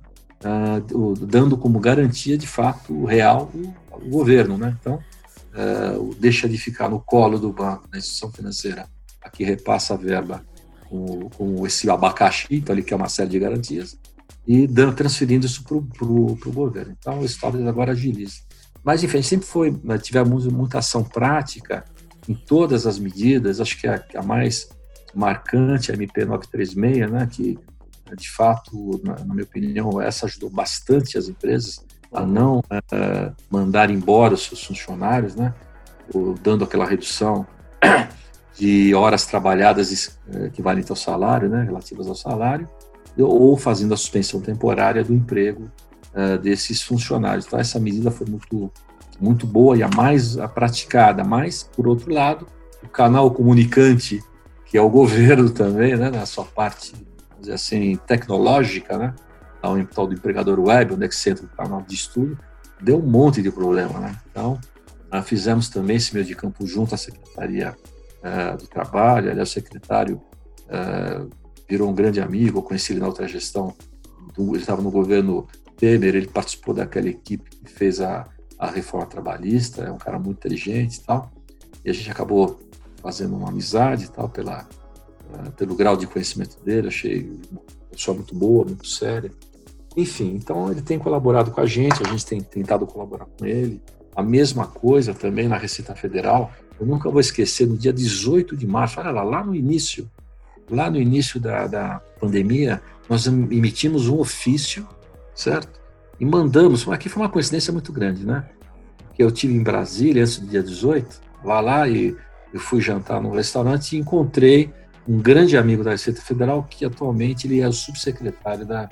uh, 0.44 1.14
dando 1.14 1.56
como 1.56 1.78
garantia 1.78 2.36
de 2.36 2.46
fato 2.48 3.04
real 3.04 3.52
o, 3.54 3.72
o 4.04 4.10
governo, 4.10 4.58
né. 4.58 4.76
Então 4.80 4.94
uh, 4.96 6.12
deixa 6.16 6.48
de 6.48 6.58
ficar 6.58 6.88
no 6.88 6.98
colo 6.98 7.38
do 7.38 7.52
banco, 7.52 7.86
da 7.86 7.98
instituição 7.98 8.32
financeira, 8.32 8.88
a 9.22 9.30
que 9.30 9.44
repassa 9.44 9.94
a 9.94 9.96
verba 9.96 10.44
com, 10.92 11.31
com 11.31 11.66
esse 11.66 11.88
abacaxi, 11.88 12.46
então 12.50 12.74
ele 12.74 12.83
quer 12.83 12.94
uma 12.94 13.09
série 13.09 13.31
de 13.31 13.38
garantias 13.38 13.98
e 14.46 14.66
dando, 14.66 14.94
transferindo 14.94 15.46
isso 15.46 15.64
para 15.64 15.74
o 15.74 16.52
governo. 16.52 16.94
Então 16.98 17.20
o 17.20 17.24
Estado 17.24 17.66
agora 17.66 17.92
agiliza. 17.92 18.37
Mas, 18.85 19.02
enfim, 19.02 19.22
sempre 19.22 19.46
foi, 19.46 19.74
né, 19.83 19.96
tivemos 19.96 20.46
muita 20.48 20.78
ação 20.78 21.02
prática 21.02 21.85
em 22.28 22.35
todas 22.35 22.87
as 22.87 22.98
medidas, 22.98 23.61
acho 23.61 23.81
que 23.81 23.87
a, 23.87 24.05
a 24.16 24.22
mais 24.22 24.68
marcante 25.14 25.90
é 25.90 25.94
a 25.94 25.96
MP 25.96 26.24
936, 26.24 27.11
né, 27.11 27.26
que 27.31 27.59
de 28.14 28.31
fato, 28.31 29.00
na, 29.02 29.14
na, 29.24 29.33
minha 29.33 29.44
opinião, 29.44 29.98
essa 29.98 30.26
ajudou 30.26 30.50
bastante 30.50 31.16
as 31.16 31.28
empresas 31.28 31.83
a 32.12 32.26
não 32.26 32.59
uh, 32.59 33.35
mandar 33.50 33.88
embora 33.88 34.35
os 34.35 34.42
seus 34.42 34.62
funcionários, 34.62 35.35
né, 35.35 35.55
dando 36.42 36.64
aquela 36.64 36.85
redução 36.85 37.46
de 38.58 38.94
horas 38.94 39.26
trabalhadas 39.26 40.18
uh, 40.28 40.44
equivalente 40.44 40.90
ao 40.90 40.96
salário, 40.96 41.48
né, 41.48 41.64
relativas 41.64 42.06
ao 42.06 42.14
salário, 42.14 42.68
ou 43.18 43.56
fazendo 43.56 43.94
a 43.94 43.96
suspensão 43.96 44.40
temporária 44.40 45.04
do 45.04 45.12
emprego 45.12 45.70
uh, 46.14 46.38
desses 46.38 46.82
funcionários. 46.82 47.46
Então, 47.46 47.58
essa 47.58 47.78
medida 47.78 48.10
foi 48.10 48.26
muito 48.26 48.70
muito 49.20 49.46
boa 49.46 49.76
e 49.76 49.82
a 49.82 49.88
mais 49.88 50.36
a 50.36 50.48
praticada, 50.48 51.22
mas, 51.22 51.62
por 51.76 51.86
outro 51.86 52.12
lado, 52.12 52.46
o 52.82 52.88
canal 52.88 53.30
comunicante, 53.30 54.20
que 54.66 54.76
é 54.76 54.82
o 54.82 54.88
governo 54.90 55.48
também, 55.50 55.96
né, 55.96 56.10
na 56.10 56.26
sua 56.26 56.44
parte, 56.44 56.92
vamos 57.30 57.42
dizer 57.42 57.52
assim, 57.52 57.96
tecnológica, 58.06 58.98
né, 58.98 59.14
ao 59.62 59.82
tal 59.84 60.08
do 60.08 60.14
empregador 60.14 60.58
web, 60.58 60.94
onde 60.94 61.04
é 61.04 61.08
que 61.08 61.14
você 61.14 61.30
entra 61.30 61.44
no 61.44 61.50
canal 61.50 61.82
de 61.82 61.94
estudo, 61.94 62.36
deu 62.80 62.98
um 62.98 63.06
monte 63.06 63.40
de 63.40 63.50
problema, 63.50 64.00
né? 64.00 64.16
Então, 64.28 64.58
nós 65.10 65.28
fizemos 65.28 65.68
também 65.68 65.96
esse 65.96 66.12
meio 66.12 66.26
de 66.26 66.34
campo 66.34 66.66
junto 66.66 66.94
à 66.94 66.98
Secretaria 66.98 67.76
uh, 68.22 68.56
do 68.56 68.66
Trabalho, 68.66 69.30
aliás, 69.30 69.50
o 69.50 69.52
secretário 69.52 70.20
uh, 70.66 71.28
virou 71.68 71.90
um 71.90 71.94
grande 71.94 72.20
amigo, 72.20 72.58
eu 72.58 72.62
conheci 72.62 72.92
ele 72.92 73.00
na 73.00 73.06
outra 73.06 73.26
gestão, 73.26 73.74
do, 74.35 74.54
ele 74.54 74.58
estava 74.58 74.82
no 74.82 74.90
governo 74.90 75.46
Temer, 75.76 76.14
ele 76.14 76.28
participou 76.28 76.74
daquela 76.74 77.08
equipe 77.08 77.50
que 77.50 77.70
fez 77.70 78.00
a, 78.00 78.26
a 78.58 78.70
reforma 78.70 79.06
trabalhista, 79.06 79.82
é 79.82 79.90
um 79.90 79.98
cara 79.98 80.18
muito 80.18 80.38
inteligente 80.38 80.96
e 80.96 81.00
tal. 81.00 81.30
E 81.85 81.90
a 81.90 81.92
gente 81.92 82.11
acabou 82.11 82.61
fazendo 83.02 83.37
uma 83.37 83.48
amizade 83.48 84.04
e 84.04 84.08
tal, 84.08 84.28
pela, 84.28 84.68
uh, 85.30 85.50
pelo 85.52 85.74
grau 85.74 85.96
de 85.96 86.06
conhecimento 86.06 86.62
dele, 86.64 86.88
achei 86.88 87.30
uma 87.50 87.61
pessoa 87.90 88.16
muito 88.16 88.35
boa, 88.35 88.64
muito 88.64 88.87
séria. 88.87 89.30
Enfim, 89.96 90.35
então 90.35 90.70
ele 90.70 90.80
tem 90.80 90.98
colaborado 90.98 91.50
com 91.50 91.61
a 91.61 91.66
gente, 91.66 92.02
a 92.02 92.11
gente 92.11 92.24
tem 92.24 92.40
tentado 92.40 92.87
colaborar 92.87 93.26
com 93.26 93.44
ele. 93.44 93.82
A 94.14 94.22
mesma 94.22 94.66
coisa 94.66 95.14
também 95.14 95.48
na 95.48 95.56
Receita 95.56 95.94
Federal. 95.94 96.52
Eu 96.83 96.87
nunca 96.87 97.11
vou 97.11 97.21
esquecer, 97.21 97.66
no 97.66 97.77
dia 97.77 97.92
18 97.92 98.57
de 98.57 98.66
março, 98.66 99.01
olha 99.01 99.11
lá, 99.11 99.23
lá 99.23 99.45
no 99.45 99.55
início, 99.55 100.11
lá 100.71 100.90
no 100.90 101.01
início 101.01 101.40
da, 101.40 101.66
da 101.66 102.01
pandemia, 102.21 102.83
nós 103.09 103.27
emitimos 103.27 104.09
um 104.09 104.18
ofício, 104.18 104.87
certo? 105.35 105.83
e 106.23 106.25
mandamos. 106.25 106.88
Aqui 106.88 107.09
foi 107.09 107.21
uma 107.21 107.29
coincidência 107.29 107.73
muito 107.73 107.92
grande, 107.92 108.25
né? 108.25 108.45
Que 109.14 109.25
eu 109.25 109.31
tive 109.33 109.55
em 109.55 109.62
Brasília 109.62 110.23
antes 110.23 110.38
do 110.38 110.47
dia 110.47 110.62
18, 110.62 111.21
lá 111.45 111.61
lá 111.61 111.88
e 111.88 112.16
eu 112.55 112.61
fui 112.61 112.81
jantar 112.81 113.21
num 113.21 113.33
restaurante 113.33 113.97
e 113.97 113.99
encontrei 113.99 114.73
um 115.09 115.18
grande 115.21 115.57
amigo 115.57 115.83
da 115.83 115.90
Receita 115.90 116.21
Federal 116.21 116.64
que 116.71 116.85
atualmente 116.85 117.49
ele 117.49 117.61
é 117.61 117.66
o 117.66 117.73
subsecretário 117.73 118.64
da, 118.64 118.88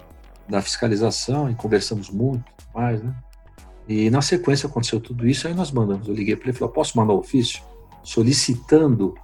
da 0.48 0.60
fiscalização 0.60 1.48
e 1.48 1.54
conversamos 1.54 2.10
muito 2.10 2.44
mais, 2.74 3.00
né? 3.00 3.14
E 3.88 4.10
na 4.10 4.22
sequência 4.22 4.66
aconteceu 4.66 4.98
tudo 4.98 5.24
isso, 5.24 5.46
aí 5.46 5.54
nós 5.54 5.70
mandamos, 5.70 6.08
eu 6.08 6.14
liguei 6.14 6.34
para 6.34 6.48
ele 6.48 6.56
e 6.56 6.58
falei, 6.58 6.74
posso 6.74 6.96
mandar 6.96 7.14
um 7.14 7.18
ofício 7.18 7.62
solicitando 8.02 9.14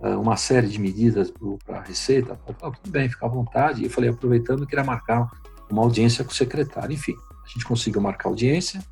uh, 0.00 0.20
uma 0.20 0.36
série 0.36 0.68
de 0.68 0.78
medidas 0.78 1.32
para 1.64 1.78
a 1.78 1.82
Receita? 1.82 2.38
Falou, 2.58 2.76
tudo 2.82 2.90
bem, 2.90 3.08
fica 3.08 3.26
à 3.26 3.28
vontade. 3.28 3.82
E 3.82 3.84
eu 3.84 3.90
falei, 3.90 4.10
aproveitando, 4.10 4.66
queria 4.66 4.84
marcar 4.84 5.30
uma 5.70 5.82
audiência 5.82 6.24
com 6.24 6.30
o 6.30 6.34
secretário. 6.34 6.92
Enfim, 6.92 7.14
a 7.44 7.48
gente 7.48 7.64
conseguiu 7.64 8.00
marcar 8.00 8.28
audiência 8.28 8.82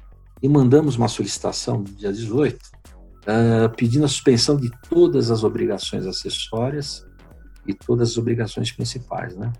e 0.42 0.48
mandamos 0.48 0.96
uma 0.96 1.08
solicitação 1.08 1.78
no 1.78 1.84
dia 1.84 2.12
18, 2.12 2.56
uh, 2.56 3.76
pedindo 3.76 4.04
a 4.04 4.08
suspensão 4.08 4.56
de 4.56 4.70
todas 4.88 5.30
as 5.30 5.44
obrigações 5.44 6.06
acessórias 6.06 7.06
e 7.66 7.72
todas 7.72 8.10
as 8.10 8.18
obrigações 8.18 8.72
principais. 8.72 9.36
Né? 9.36 9.52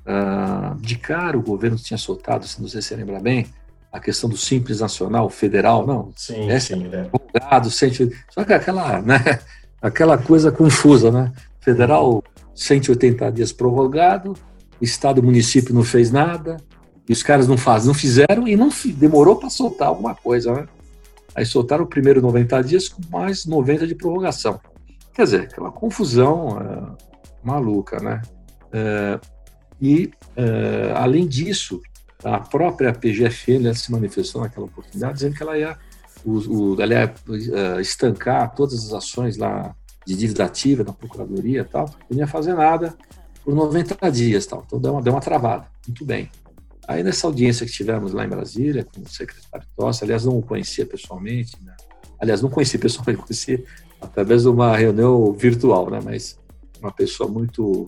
Uh, 0.00 0.80
de 0.80 0.96
cara, 0.96 1.38
o 1.38 1.42
governo 1.42 1.76
tinha 1.76 1.98
soltado, 1.98 2.46
se 2.46 2.56
sei 2.68 2.82
se 2.82 2.88
você 2.88 2.96
lembra 2.96 3.20
bem, 3.20 3.46
a 3.92 3.98
questão 3.98 4.30
do 4.30 4.36
Simples 4.36 4.80
Nacional, 4.80 5.28
federal, 5.28 5.86
não. 5.86 6.12
Sim, 6.16 6.50
é, 6.50 6.60
sim. 6.60 6.88
Né? 6.88 7.08
Prorrogado, 7.10 7.70
só 7.70 8.44
que 8.44 8.52
aquela, 8.52 9.02
né, 9.02 9.40
aquela 9.82 10.16
coisa 10.16 10.52
confusa, 10.52 11.10
né? 11.10 11.32
Federal, 11.60 12.22
180 12.54 13.30
dias 13.32 13.52
prorrogado, 13.52 14.34
Estado 14.80 15.22
município 15.22 15.74
não 15.74 15.82
fez 15.82 16.10
nada, 16.10 16.56
e 17.08 17.12
os 17.12 17.22
caras 17.22 17.48
não 17.48 17.58
fazem, 17.58 17.88
não 17.88 17.94
fizeram 17.94 18.46
e 18.46 18.56
não 18.56 18.70
demorou 18.96 19.36
para 19.36 19.50
soltar 19.50 19.88
alguma 19.88 20.14
coisa, 20.14 20.52
né? 20.54 20.68
Aí 21.34 21.44
soltaram 21.44 21.84
o 21.84 21.86
primeiro 21.86 22.20
90 22.20 22.62
dias 22.62 22.88
com 22.88 23.02
mais 23.10 23.46
90 23.46 23.86
de 23.86 23.94
prorrogação. 23.94 24.60
Quer 25.12 25.24
dizer, 25.24 25.40
aquela 25.42 25.70
confusão 25.70 26.58
é, 26.60 27.06
maluca, 27.42 28.00
né? 28.00 28.22
É, 28.72 29.20
e, 29.80 30.10
é, 30.36 30.92
além 30.94 31.26
disso, 31.26 31.80
a 32.24 32.40
própria 32.40 32.92
PGFN 32.92 33.74
se 33.74 33.90
manifestou 33.90 34.42
naquela 34.42 34.66
oportunidade, 34.66 35.14
dizendo 35.14 35.36
que 35.36 35.42
ela 35.42 35.58
ia, 35.58 35.78
o, 36.24 36.74
o, 36.74 36.82
ela 36.82 36.92
ia 36.92 37.14
é, 37.76 37.80
estancar 37.80 38.54
todas 38.54 38.86
as 38.86 38.92
ações 38.92 39.36
lá 39.36 39.74
de 40.06 40.16
dívida 40.16 40.44
ativa 40.44 40.82
na 40.82 40.92
Procuradoria 40.92 41.60
e 41.60 41.64
tal, 41.64 41.94
não 42.10 42.18
ia 42.18 42.26
fazer 42.26 42.54
nada 42.54 42.96
por 43.44 43.54
90 43.54 44.10
dias. 44.10 44.46
Tal. 44.46 44.64
Então, 44.66 44.78
deu 44.78 44.92
uma, 44.92 45.02
deu 45.02 45.12
uma 45.12 45.20
travada. 45.20 45.66
Muito 45.86 46.04
bem. 46.04 46.30
Aí 46.86 47.02
nessa 47.02 47.26
audiência 47.26 47.64
que 47.64 47.72
tivemos 47.72 48.12
lá 48.12 48.24
em 48.24 48.28
Brasília 48.28 48.84
com 48.84 49.00
o 49.00 49.08
secretário 49.08 49.66
Tosse, 49.76 50.02
aliás, 50.02 50.24
não 50.24 50.38
o 50.38 50.42
conhecia 50.42 50.84
pessoalmente, 50.84 51.56
né? 51.62 51.76
aliás, 52.18 52.42
não 52.42 52.50
conheci 52.50 52.78
pessoalmente, 52.78 53.22
conheci 53.22 53.64
através 54.00 54.42
de 54.42 54.48
uma 54.48 54.76
reunião 54.76 55.32
virtual, 55.32 55.88
né? 55.90 56.00
mas 56.02 56.38
uma 56.80 56.90
pessoa 56.90 57.30
muito 57.30 57.86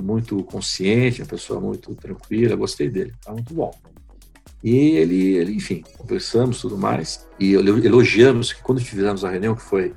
muito 0.00 0.42
consciente, 0.44 1.22
uma 1.22 1.28
pessoa 1.28 1.60
muito 1.60 1.94
tranquila, 1.94 2.56
gostei 2.56 2.88
dele, 2.88 3.12
tá 3.24 3.32
muito 3.32 3.52
bom. 3.52 3.72
E 4.62 4.92
ele, 4.96 5.36
ele, 5.36 5.54
enfim, 5.54 5.82
conversamos 5.98 6.60
tudo 6.60 6.78
mais 6.78 7.26
e 7.38 7.54
elogiamos 7.54 8.52
que 8.52 8.62
quando 8.62 8.80
fizemos 8.80 9.24
a 9.24 9.30
reunião, 9.30 9.56
que 9.56 9.62
foi 9.62 9.94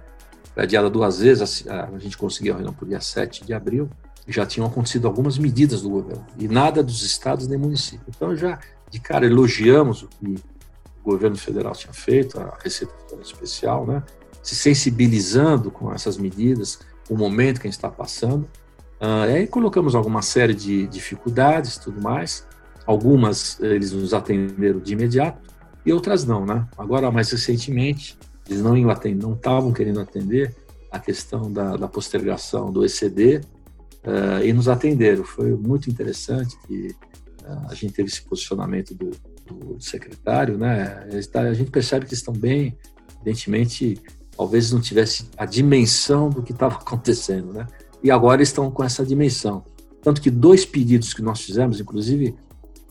adiada 0.56 0.90
duas 0.90 1.20
vezes, 1.20 1.68
a, 1.68 1.86
a 1.86 2.00
gente 2.00 2.18
conseguiu 2.18 2.54
a 2.54 2.56
reunião 2.58 2.74
para 2.74 2.86
o 2.86 2.88
dia 2.88 3.02
7 3.02 3.46
de 3.46 3.54
abril, 3.54 3.90
já 4.28 4.46
tinham 4.46 4.68
acontecido 4.68 5.08
algumas 5.08 5.38
medidas 5.38 5.82
do 5.84 5.90
governo 5.90 6.26
e 6.38 6.48
nada 6.48 6.82
dos 6.82 7.04
estados 7.04 7.48
nem 7.48 7.60
municípios. 7.60 8.16
Então 8.16 8.36
já 8.36 8.60
de 8.90 9.00
cara 9.00 9.26
elogiamos 9.26 10.04
o 10.04 10.08
que 10.08 10.36
o 11.04 11.12
governo 11.12 11.38
federal 11.38 11.74
tinha 11.74 11.94
feito, 11.94 12.40
a 12.40 12.58
Receita 12.64 12.94
Federal 13.04 13.22
Especial, 13.22 13.86
né? 13.86 14.04
se 14.46 14.56
sensibilizando 14.56 15.72
com 15.72 15.92
essas 15.92 16.18
medidas, 16.18 16.80
o 17.10 17.18
momento 17.18 17.60
que 17.60 17.68
a 17.68 17.70
gente 17.70 17.78
está 17.78 17.90
passando. 17.90 18.48
Uh, 19.02 19.36
aí 19.36 19.48
colocamos 19.48 19.94
alguma 19.96 20.22
série 20.22 20.54
de 20.54 20.88
dificuldades, 20.88 21.78
tudo 21.78 22.02
mais. 22.02 22.48
Algumas 22.86 23.60
eles 23.60 23.92
nos 23.92 24.14
atenderam 24.14 24.80
de 24.80 24.94
imediato 24.94 25.40
e 25.86 25.92
outras 25.92 26.26
não, 26.26 26.46
né? 26.46 26.68
Agora 26.78 27.12
mais 27.12 27.30
recentemente 27.32 28.18
eles 28.48 28.62
não 28.62 28.78
estavam 29.34 29.74
querendo 29.74 30.00
atender 30.00 30.56
a 30.92 31.00
questão 31.00 31.52
da, 31.52 31.76
da 31.76 31.88
postergação 31.88 32.72
do 32.72 32.86
ECD 32.86 33.42
uh, 34.06 34.44
e 34.44 34.54
nos 34.54 34.68
atenderam. 34.68 35.24
Foi 35.24 35.52
muito 35.52 35.90
interessante 35.90 36.58
que 36.66 36.96
uh, 37.44 37.68
a 37.70 37.74
gente 37.74 37.94
teve 37.94 38.10
esse 38.10 38.22
posicionamento 38.22 38.94
do, 38.94 39.12
do, 39.46 39.82
secretário, 39.82 40.58
né? 40.58 41.06
A 41.34 41.54
gente 41.54 41.72
percebe 41.72 42.06
que 42.06 42.14
estão 42.14 42.34
bem, 42.34 42.78
evidentemente, 43.16 44.00
talvez 44.38 44.72
não 44.72 44.80
tivesse 44.80 45.30
a 45.38 45.46
dimensão 45.46 46.30
do 46.30 46.42
que 46.42 46.52
estava 46.52 46.76
acontecendo, 46.80 47.52
né? 47.52 47.68
E 48.06 48.12
agora 48.12 48.44
estão 48.44 48.70
com 48.70 48.84
essa 48.84 49.04
dimensão. 49.04 49.66
Tanto 50.00 50.22
que 50.22 50.30
dois 50.30 50.64
pedidos 50.64 51.12
que 51.12 51.24
nós 51.24 51.42
fizemos, 51.42 51.82
inclusive 51.82 52.36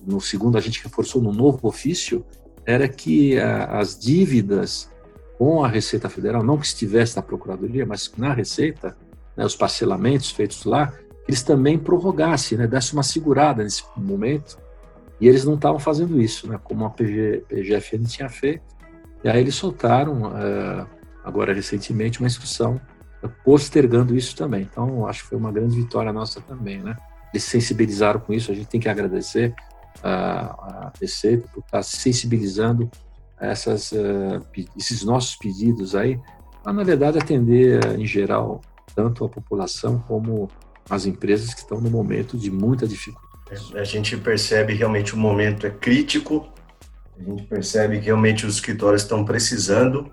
no 0.05 0.21
segundo 0.21 0.59
a 0.59 0.61
gente 0.61 0.83
reforçou 0.83 1.23
no 1.23 1.33
novo 1.33 1.69
ofício, 1.69 2.27
era 2.67 2.89
que 2.89 3.39
a, 3.39 3.79
as 3.79 3.97
dívidas 3.97 4.91
com 5.39 5.65
a 5.65 5.69
Receita 5.69 6.09
Federal, 6.09 6.43
não 6.43 6.59
que 6.59 6.67
estivesse 6.67 7.15
na 7.15 7.23
Procuradoria, 7.23 7.87
mas 7.87 8.11
na 8.17 8.33
Receita, 8.33 8.97
né, 9.37 9.47
os 9.47 9.55
parcelamentos 9.55 10.33
feitos 10.33 10.65
lá, 10.65 10.93
eles 11.29 11.45
também 11.45 11.79
prorrogassem, 11.79 12.59
né, 12.59 12.69
uma 12.93 13.05
segurada 13.05 13.63
nesse 13.63 13.85
momento, 13.97 14.59
e 15.21 15.29
eles 15.29 15.45
não 15.45 15.55
estavam 15.55 15.79
fazendo 15.79 16.21
isso, 16.21 16.49
né, 16.49 16.59
como 16.65 16.85
a 16.87 16.91
PG, 16.91 17.45
PGFN 17.49 18.03
tinha 18.09 18.29
feito, 18.29 18.65
e 19.23 19.29
aí 19.29 19.41
eles 19.41 19.55
soltaram, 19.55 20.23
uh, 20.23 20.89
agora 21.23 21.55
recentemente, 21.55 22.19
uma 22.19 22.27
instrução 22.27 22.81
postergando 23.29 24.17
isso 24.17 24.37
também. 24.37 24.63
Então, 24.63 25.07
acho 25.07 25.23
que 25.23 25.29
foi 25.31 25.39
uma 25.39 25.53
grande 25.53 25.77
vitória 25.77 26.13
nossa 26.13 26.41
também, 26.41 26.83
né? 26.83 26.97
Eles 27.33 27.45
sensibilizaram 27.45 28.21
com 28.21 28.33
isso, 28.33 28.51
a 28.51 28.55
gente 28.55 28.69
tem 28.69 28.81
que 28.81 28.89
agradecer 28.89 29.55
a, 30.03 30.93
Receita 31.01 31.49
por 31.53 31.61
estar 31.61 31.83
sensibilizando 31.83 32.91
essas, 33.41 33.93
uh, 33.93 34.45
esses 34.77 35.05
nossos 35.05 35.37
pedidos 35.37 35.95
aí, 35.95 36.19
para, 36.63 36.73
na 36.73 36.85
verdade, 36.85 37.19
atender, 37.19 37.85
uh, 37.85 38.01
em 38.01 38.07
geral, 38.07 38.61
tanto 38.95 39.25
a 39.25 39.29
população 39.29 39.99
como 39.99 40.49
as 40.89 41.07
empresas 41.07 41.53
que 41.53 41.61
estão 41.61 41.81
no 41.81 41.91
momento 41.91 42.39
de 42.39 42.51
muita 42.51 42.87
dificuldade. 42.87 43.25
A 43.75 43.85
gente 43.85 44.17
percebe 44.17 44.75
realmente 44.75 45.15
o 45.15 45.19
momento 45.19 45.67
é 45.67 45.71
crítico, 45.71 46.49
a 47.19 47.23
gente 47.23 47.45
percebe 47.45 47.99
que 47.99 48.07
realmente 48.07 48.47
os 48.47 48.55
escritórios 48.55 49.03
estão 49.03 49.25
precisando 49.25 50.11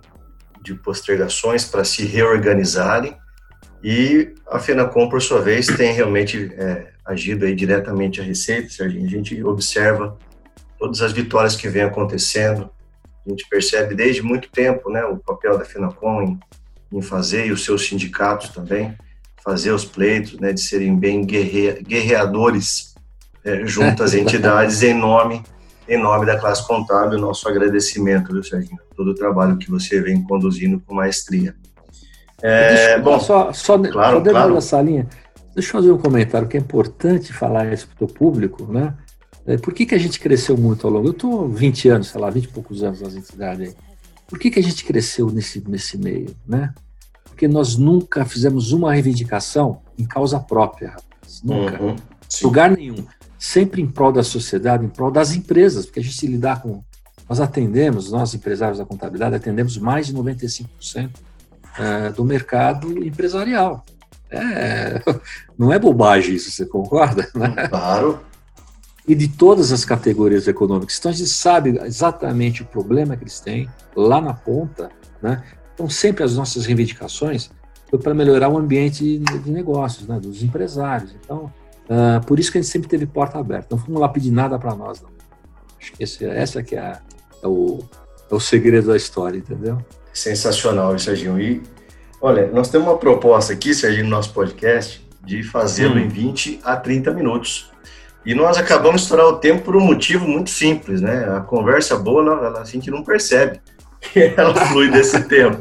de 0.62 0.76
postergações 0.76 1.66
para 1.66 1.84
se 1.84 2.06
reorganizarem 2.06 3.16
e 3.84 4.36
a 4.48 4.60
FENACOM, 4.60 5.10
por 5.10 5.22
sua 5.22 5.42
vez, 5.42 5.66
tem 5.66 5.92
realmente 5.92 6.54
é, 6.56 6.90
agido 7.04 7.46
aí 7.46 7.56
diretamente 7.56 8.22
a 8.22 8.24
Receita, 8.24 8.70
Serginho. 8.70 9.06
A 9.06 9.10
gente 9.10 9.44
observa 9.44 10.18
todas 10.78 11.02
as 11.02 11.12
vitórias 11.12 11.56
que 11.56 11.68
vem 11.68 11.82
acontecendo, 11.82 12.70
a 13.26 13.30
gente 13.30 13.48
percebe 13.50 13.96
desde 13.96 14.22
muito 14.22 14.50
tempo 14.50 14.90
né, 14.90 15.04
o 15.06 15.18
papel 15.18 15.58
da 15.58 15.66
FENACOM 15.66 16.24
em, 16.24 16.40
em 16.98 17.02
fazer, 17.02 17.48
e 17.48 17.52
os 17.52 17.64
seus 17.64 17.88
sindicatos 17.88 18.50
também, 18.50 18.96
fazer 19.44 19.72
os 19.72 19.86
pleitos, 19.86 20.40
né, 20.40 20.54
de 20.54 20.62
serem 20.62 20.96
bem 20.96 21.26
guerre, 21.26 21.82
guerreadores 21.82 22.94
é, 23.44 23.66
junto 23.66 24.04
às 24.04 24.14
entidades 24.16 24.84
em 24.84 24.94
nome 24.94 25.42
em 25.92 26.02
nome 26.02 26.26
da 26.26 26.40
classe 26.40 26.66
contábil, 26.66 27.20
nosso 27.20 27.48
agradecimento, 27.50 28.32
viu, 28.32 28.42
Serginho? 28.42 28.80
Todo 28.96 29.12
o 29.12 29.14
trabalho 29.14 29.58
que 29.58 29.70
você 29.70 30.00
vem 30.00 30.24
conduzindo 30.24 30.80
com 30.80 30.96
maestria. 30.96 31.54
É, 32.42 32.98
bom, 32.98 33.20
só, 33.20 33.52
só, 33.52 33.78
claro, 33.78 34.18
só 34.18 34.20
dentro 34.20 34.32
claro. 34.32 34.54
dessa 34.54 34.82
linha, 34.82 35.06
deixa 35.54 35.68
eu 35.68 35.74
fazer 35.74 35.92
um 35.92 35.98
comentário 35.98 36.48
que 36.48 36.56
é 36.56 36.60
importante 36.62 37.34
falar 37.34 37.74
isso 37.74 37.90
para 37.94 38.06
o 38.06 38.08
público, 38.08 38.72
né? 38.72 38.96
É, 39.46 39.58
por 39.58 39.74
que, 39.74 39.86
que 39.86 39.94
a 39.94 39.98
gente 39.98 40.18
cresceu 40.18 40.58
muito 40.58 40.88
ao 40.88 40.94
longo? 40.94 41.10
Eu 41.10 41.12
estou 41.12 41.50
20 41.50 41.90
anos, 41.90 42.08
sei 42.08 42.22
lá, 42.22 42.30
20 42.30 42.46
e 42.46 42.48
poucos 42.48 42.84
anos 42.84 43.02
nas 43.02 43.14
entidades 43.14 43.68
aí. 43.68 43.76
Por 44.28 44.40
que, 44.40 44.50
que 44.50 44.60
a 44.60 44.64
gente 44.64 44.86
cresceu 44.86 45.30
nesse, 45.30 45.62
nesse 45.68 45.98
meio, 45.98 46.34
né? 46.48 46.74
Porque 47.26 47.50
nós 47.50 47.76
nunca 47.76 48.24
fizemos 48.24 48.72
uma 48.72 48.94
reivindicação 48.94 49.82
em 49.98 50.06
causa 50.06 50.40
própria, 50.40 50.92
rapaz. 50.92 51.42
Nunca. 51.44 51.84
Uhum, 51.84 51.96
Lugar 52.44 52.72
nenhum 52.72 53.06
sempre 53.42 53.82
em 53.82 53.88
prol 53.88 54.12
da 54.12 54.22
sociedade, 54.22 54.86
em 54.86 54.90
prol 54.90 55.10
das 55.10 55.34
empresas, 55.34 55.88
porque 55.88 56.00
a 56.00 56.04
gente 56.04 56.28
lidar 56.28 56.62
com. 56.62 56.84
Nós 57.28 57.40
atendemos, 57.40 58.12
nós 58.12 58.36
empresários 58.36 58.78
da 58.78 58.86
contabilidade, 58.86 59.36
atendemos 59.36 59.78
mais 59.80 60.08
de 60.08 60.14
95% 60.14 61.10
é, 61.80 62.10
do 62.12 62.24
mercado 62.24 63.04
empresarial. 63.04 63.84
É, 64.30 65.02
não 65.58 65.74
é 65.74 65.80
bobagem 65.80 66.36
isso, 66.36 66.52
você 66.52 66.68
concorda? 66.68 67.28
Né? 67.34 67.68
Claro. 67.68 68.20
E 69.08 69.16
de 69.16 69.28
todas 69.28 69.72
as 69.72 69.84
categorias 69.84 70.48
econômicas. 70.48 71.00
Então 71.00 71.10
a 71.10 71.14
gente 71.16 71.30
sabe 71.30 71.80
exatamente 71.84 72.62
o 72.62 72.66
problema 72.66 73.18
que 73.18 73.24
eles 73.24 73.40
têm 73.40 73.68
lá 73.96 74.22
na 74.22 74.36
ponta. 74.36 74.92
Né? 75.20 75.42
Então 75.74 75.90
sempre 75.90 76.24
as 76.24 76.36
nossas 76.36 76.68
reivindicações 76.68 77.50
foi 77.90 77.98
para 77.98 78.14
melhorar 78.14 78.50
o 78.50 78.58
ambiente 78.58 79.18
de 79.18 79.52
negócios, 79.52 80.08
né? 80.08 80.20
dos 80.20 80.44
empresários. 80.44 81.16
Então 81.24 81.52
Uh, 81.92 82.26
por 82.26 82.40
isso 82.40 82.50
que 82.50 82.58
a 82.58 82.62
gente 82.62 82.72
sempre 82.72 82.88
teve 82.88 83.06
porta 83.06 83.38
aberta. 83.38 83.68
Não 83.72 83.78
fomos 83.78 84.00
lá 84.00 84.08
pedir 84.08 84.32
nada 84.32 84.58
para 84.58 84.74
nós, 84.74 85.02
não. 85.02 85.10
Acho 85.78 85.92
que 85.92 86.02
esse, 86.02 86.26
essa 86.26 86.64
que 86.64 86.74
é, 86.74 86.80
a, 86.80 87.02
é, 87.44 87.48
o, 87.48 87.80
é 88.32 88.34
o 88.34 88.40
segredo 88.40 88.88
da 88.88 88.96
história, 88.96 89.38
entendeu? 89.38 89.78
Sensacional, 90.14 90.98
Serginho. 90.98 91.38
E, 91.38 91.62
olha, 92.22 92.48
nós 92.48 92.70
temos 92.70 92.88
uma 92.88 92.98
proposta 92.98 93.52
aqui, 93.52 93.74
Serginho, 93.74 94.06
no 94.06 94.12
nosso 94.12 94.32
podcast, 94.32 95.06
de 95.22 95.44
fazê-lo 95.44 96.00
em 96.00 96.08
20 96.08 96.62
a 96.64 96.78
30 96.78 97.12
minutos. 97.12 97.70
E 98.26 98.34
nós 98.34 98.58
acabamos 98.58 99.02
de 99.02 99.06
estourar 99.08 99.26
o 99.26 99.38
tempo 99.38 99.64
por 99.64 99.76
um 99.76 99.82
motivo 99.82 100.26
muito 100.26 100.50
simples, 100.50 101.02
né? 101.02 101.26
A 101.36 101.42
conversa 101.42 101.98
boa, 101.98 102.22
ela, 102.22 102.62
a 102.62 102.64
gente 102.64 102.90
não 102.90 103.04
percebe 103.04 103.60
que 104.00 104.34
ela 104.38 104.56
flui 104.68 104.90
desse 104.90 105.22
tempo. 105.24 105.60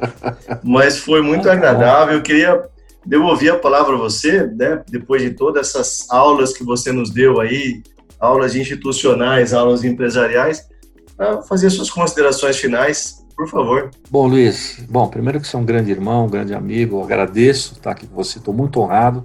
Mas 0.63 0.97
foi 0.99 1.23
muito 1.23 1.51
agradável. 1.51 2.15
Eu 2.15 2.23
queria 2.23 2.71
devolver 3.05 3.53
a 3.53 3.59
palavra 3.59 3.95
a 3.95 3.99
você, 3.99 4.47
né, 4.47 4.83
depois 4.89 5.23
de 5.23 5.31
todas 5.31 5.69
essas 5.69 6.07
aulas 6.11 6.53
que 6.53 6.65
você 6.65 6.93
nos 6.93 7.11
deu 7.11 7.41
aí, 7.41 7.83
aulas 8.19 8.55
institucionais, 8.55 9.55
aulas 9.55 9.85
empresariais, 9.85 10.69
para 11.17 11.43
fazer 11.43 11.71
suas 11.71 11.91
considerações 11.91 12.57
finais, 12.57 13.25
por 13.37 13.49
favor. 13.49 13.91
Bom, 14.11 14.27
Luiz, 14.27 14.85
bom, 14.89 15.09
primeiro 15.09 15.41
que 15.41 15.49
você 15.49 15.57
é 15.57 15.59
um 15.59 15.65
grande 15.65 15.91
irmão, 15.91 16.27
um 16.27 16.31
grande 16.31 16.55
amigo, 16.55 17.03
agradeço 17.03 17.73
estar 17.73 17.93
aqui 17.93 18.07
com 18.07 18.15
você, 18.15 18.39
estou 18.39 18.53
muito 18.53 18.81
honrado, 18.81 19.25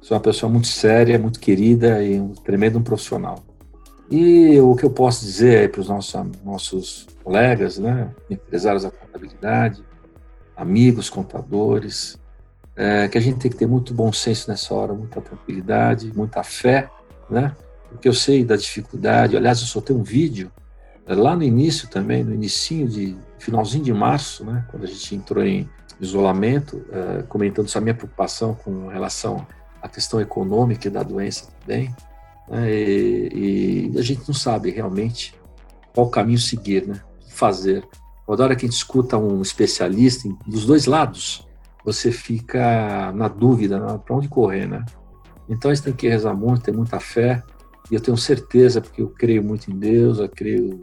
sou 0.00 0.16
uma 0.16 0.22
pessoa 0.22 0.50
muito 0.50 0.66
séria, 0.66 1.18
muito 1.18 1.38
querida 1.38 2.02
e 2.02 2.20
um 2.20 2.32
tremendo 2.32 2.80
profissional. 2.80 3.44
E 4.10 4.60
o 4.60 4.74
que 4.74 4.84
eu 4.84 4.90
posso 4.90 5.24
dizer 5.24 5.70
para 5.70 5.80
os 5.80 5.88
nossos, 5.88 6.14
nossos 6.44 7.06
colegas, 7.22 7.78
né, 7.78 8.10
empresários 8.28 8.82
da 8.82 8.90
contabilidade, 8.90 9.82
amigos 10.56 11.08
contadores, 11.08 12.18
é, 12.76 13.08
que 13.08 13.16
a 13.16 13.20
gente 13.20 13.38
tem 13.38 13.50
que 13.50 13.56
ter 13.56 13.66
muito 13.66 13.94
bom 13.94 14.12
senso 14.12 14.50
nessa 14.50 14.74
hora, 14.74 14.92
muita 14.92 15.20
tranquilidade, 15.20 16.12
muita 16.14 16.42
fé, 16.42 16.90
né? 17.30 17.54
Porque 17.88 18.08
eu 18.08 18.14
sei 18.14 18.44
da 18.44 18.56
dificuldade. 18.56 19.36
Aliás, 19.36 19.60
eu 19.60 19.66
soltei 19.66 19.94
um 19.94 20.02
vídeo 20.02 20.50
é, 21.06 21.14
lá 21.14 21.36
no 21.36 21.42
início 21.42 21.88
também, 21.88 22.24
no 22.24 22.34
início 22.34 22.88
de 22.88 23.16
finalzinho 23.38 23.84
de 23.84 23.92
março, 23.92 24.44
né? 24.44 24.64
Quando 24.70 24.84
a 24.84 24.86
gente 24.86 25.14
entrou 25.14 25.44
em 25.44 25.68
isolamento, 26.00 26.84
é, 26.90 27.22
comentando 27.22 27.66
essa 27.66 27.80
minha 27.80 27.94
preocupação 27.94 28.54
com 28.54 28.88
relação 28.88 29.46
à 29.80 29.88
questão 29.88 30.20
econômica 30.20 30.88
e 30.88 30.90
da 30.90 31.02
doença 31.02 31.48
também. 31.60 31.94
Né? 32.48 32.70
E, 32.70 33.90
e, 33.94 33.98
a 33.98 34.02
gente 34.02 34.22
não 34.26 34.34
sabe 34.34 34.70
realmente 34.70 35.34
qual 35.94 36.08
caminho 36.10 36.38
seguir, 36.38 36.86
né? 36.86 37.00
Fazer. 37.28 37.86
Toda 38.26 38.42
hora 38.42 38.56
que 38.56 38.64
a 38.64 38.68
gente 38.68 38.76
escuta 38.76 39.16
um 39.16 39.42
especialista 39.42 40.28
dos 40.46 40.64
dois 40.64 40.86
lados, 40.86 41.46
você 41.84 42.10
fica 42.10 43.12
na 43.12 43.28
dúvida 43.28 43.78
né, 43.78 44.00
para 44.04 44.16
onde 44.16 44.28
correr, 44.28 44.66
né? 44.66 44.84
Então 45.48 45.70
a 45.70 45.74
gente 45.74 45.84
tem 45.84 45.92
que 45.92 46.08
rezar 46.08 46.34
muito, 46.34 46.62
ter 46.62 46.72
muita 46.72 46.98
fé, 46.98 47.42
e 47.90 47.94
eu 47.94 48.00
tenho 48.00 48.16
certeza, 48.16 48.80
porque 48.80 49.02
eu 49.02 49.08
creio 49.10 49.44
muito 49.44 49.70
em 49.70 49.78
Deus, 49.78 50.18
eu 50.18 50.28
creio, 50.28 50.80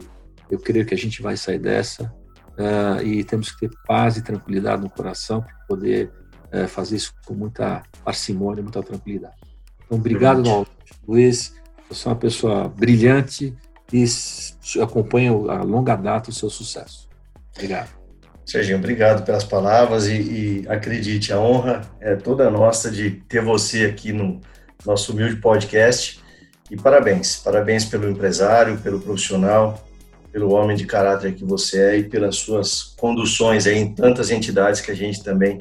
eu 0.48 0.58
creio 0.58 0.86
que 0.86 0.94
a 0.94 0.98
gente 0.98 1.20
vai 1.20 1.36
sair 1.36 1.58
dessa, 1.58 2.04
uh, 2.52 3.02
e 3.04 3.24
temos 3.24 3.50
que 3.50 3.68
ter 3.68 3.76
paz 3.86 4.16
e 4.16 4.22
tranquilidade 4.22 4.82
no 4.82 4.90
coração 4.90 5.42
para 5.42 5.54
poder 5.66 6.12
uh, 6.52 6.68
fazer 6.68 6.96
isso 6.96 7.12
com 7.26 7.34
muita 7.34 7.82
parcimônia, 8.04 8.62
muita 8.62 8.82
tranquilidade. 8.82 9.34
Então, 9.84 9.98
obrigado, 9.98 10.42
Noel, 10.42 10.66
Luiz, 11.06 11.54
você 11.88 12.06
é 12.06 12.10
uma 12.10 12.16
pessoa 12.16 12.68
brilhante 12.68 13.54
e 13.92 14.04
acompanha 14.80 15.32
a 15.32 15.62
longa 15.62 15.96
data 15.96 16.30
o 16.30 16.32
seu 16.32 16.48
sucesso. 16.48 17.08
Obrigado. 17.54 18.01
Serginho, 18.44 18.78
obrigado 18.78 19.24
pelas 19.24 19.44
palavras 19.44 20.06
e, 20.06 20.14
e, 20.14 20.64
acredite, 20.68 21.32
a 21.32 21.38
honra 21.38 21.82
é 22.00 22.16
toda 22.16 22.50
nossa 22.50 22.90
de 22.90 23.10
ter 23.28 23.42
você 23.42 23.84
aqui 23.84 24.12
no 24.12 24.40
nosso 24.84 25.12
humilde 25.12 25.36
podcast. 25.36 26.20
E 26.70 26.76
parabéns, 26.76 27.36
parabéns 27.36 27.84
pelo 27.84 28.10
empresário, 28.10 28.78
pelo 28.78 29.00
profissional, 29.00 29.86
pelo 30.32 30.52
homem 30.52 30.76
de 30.76 30.86
caráter 30.86 31.34
que 31.34 31.44
você 31.44 31.80
é 31.80 31.96
e 31.98 32.04
pelas 32.04 32.36
suas 32.36 32.82
conduções 32.82 33.66
em 33.66 33.94
tantas 33.94 34.30
entidades 34.30 34.80
que 34.80 34.90
a 34.90 34.94
gente 34.94 35.22
também 35.22 35.60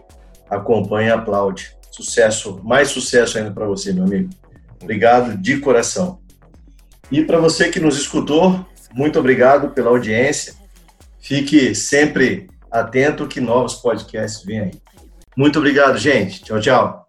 acompanha 0.49 1.09
e 1.09 1.11
aplaude. 1.11 1.75
Sucesso, 1.91 2.61
mais 2.63 2.87
sucesso 2.87 3.37
ainda 3.37 3.51
para 3.51 3.65
você, 3.65 3.91
meu 3.93 4.05
amigo. 4.05 4.29
Obrigado 4.81 5.37
de 5.37 5.59
coração. 5.59 6.19
E 7.11 7.23
para 7.23 7.37
você 7.37 7.69
que 7.69 7.79
nos 7.79 7.97
escutou, 7.97 8.65
muito 8.93 9.19
obrigado 9.19 9.71
pela 9.71 9.89
audiência. 9.89 10.53
Fique 11.19 11.75
sempre 11.75 12.49
atento 12.71 13.27
que 13.27 13.41
novos 13.41 13.75
podcasts 13.75 14.43
vêm 14.45 14.59
aí. 14.59 14.71
Muito 15.35 15.59
obrigado, 15.59 15.97
gente. 15.97 16.43
Tchau, 16.43 16.59
tchau. 16.59 17.00